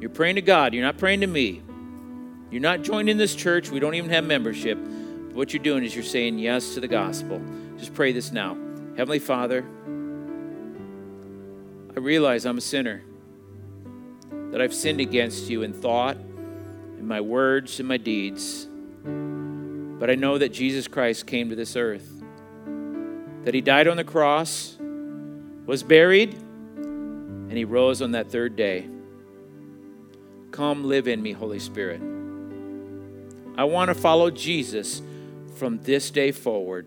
You're 0.00 0.10
praying 0.10 0.34
to 0.34 0.42
God, 0.42 0.74
you're 0.74 0.82
not 0.82 0.98
praying 0.98 1.20
to 1.20 1.28
me. 1.28 1.62
You're 2.50 2.60
not 2.60 2.82
joining 2.82 3.16
this 3.16 3.36
church, 3.36 3.70
we 3.70 3.78
don't 3.78 3.94
even 3.94 4.10
have 4.10 4.24
membership. 4.24 4.76
But 4.76 5.36
what 5.36 5.52
you're 5.52 5.62
doing 5.62 5.84
is 5.84 5.94
you're 5.94 6.02
saying 6.02 6.40
yes 6.40 6.74
to 6.74 6.80
the 6.80 6.88
gospel. 6.88 7.40
Just 7.78 7.94
pray 7.94 8.10
this 8.10 8.32
now. 8.32 8.56
Heavenly 8.96 9.20
Father, 9.20 9.64
I 11.96 12.00
realize 12.00 12.44
I'm 12.44 12.58
a 12.58 12.60
sinner, 12.60 13.04
that 14.50 14.60
I've 14.60 14.74
sinned 14.74 15.00
against 15.00 15.48
you 15.48 15.62
in 15.62 15.72
thought, 15.72 16.16
in 16.16 17.06
my 17.06 17.20
words, 17.20 17.78
and 17.78 17.88
my 17.88 17.98
deeds. 17.98 18.66
But 19.04 20.10
I 20.10 20.16
know 20.16 20.38
that 20.38 20.52
Jesus 20.52 20.88
Christ 20.88 21.28
came 21.28 21.50
to 21.50 21.54
this 21.54 21.76
earth, 21.76 22.20
that 23.44 23.54
he 23.54 23.60
died 23.60 23.86
on 23.86 23.96
the 23.96 24.02
cross, 24.02 24.73
was 25.66 25.82
buried, 25.82 26.34
and 26.34 27.52
he 27.52 27.64
rose 27.64 28.02
on 28.02 28.12
that 28.12 28.30
third 28.30 28.56
day. 28.56 28.88
Come 30.50 30.84
live 30.84 31.08
in 31.08 31.22
me, 31.22 31.32
Holy 31.32 31.58
Spirit. 31.58 32.00
I 33.56 33.64
want 33.64 33.88
to 33.88 33.94
follow 33.94 34.30
Jesus 34.30 35.02
from 35.56 35.78
this 35.82 36.10
day 36.10 36.32
forward. 36.32 36.86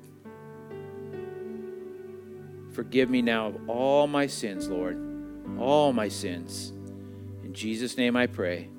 Forgive 2.74 3.10
me 3.10 3.22
now 3.22 3.48
of 3.48 3.70
all 3.70 4.06
my 4.08 4.28
sins, 4.28 4.68
Lord, 4.68 4.98
all 5.60 5.94
my 5.94 6.10
sins. 6.10 6.72
In 7.44 7.54
Jesus' 7.54 7.98
name 7.98 8.16
I 8.16 8.28
pray. 8.28 8.70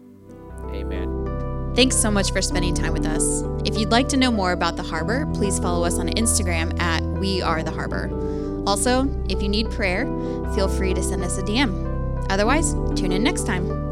Amen. 0.67 1.73
Thanks 1.75 1.97
so 1.97 2.11
much 2.11 2.33
for 2.33 2.43
spending 2.43 2.75
time 2.75 2.93
with 2.93 3.07
us. 3.07 3.43
If 3.65 3.79
you'd 3.79 3.91
like 3.91 4.09
to 4.09 4.17
know 4.17 4.31
more 4.31 4.53
about 4.53 4.77
the 4.77 4.83
Harbor, 4.83 5.27
please 5.35 5.59
follow 5.59 5.85
us 5.85 5.99
on 5.99 6.09
Instagram 6.11 6.79
at 6.81 7.03
We 7.03 7.43
Are 7.43 7.63
the 7.63 7.71
Harbor. 7.71 8.09
Also, 8.69 9.09
if 9.31 9.41
you 9.41 9.49
need 9.49 9.71
prayer, 9.71 10.05
feel 10.55 10.69
free 10.69 10.93
to 10.93 11.03
send 11.03 11.25
us 11.25 11.39
a 11.39 11.43
DM. 11.43 11.73
Otherwise, 12.29 12.75
tune 13.01 13.13
in 13.13 13.23
next 13.23 13.47
time. 13.47 13.88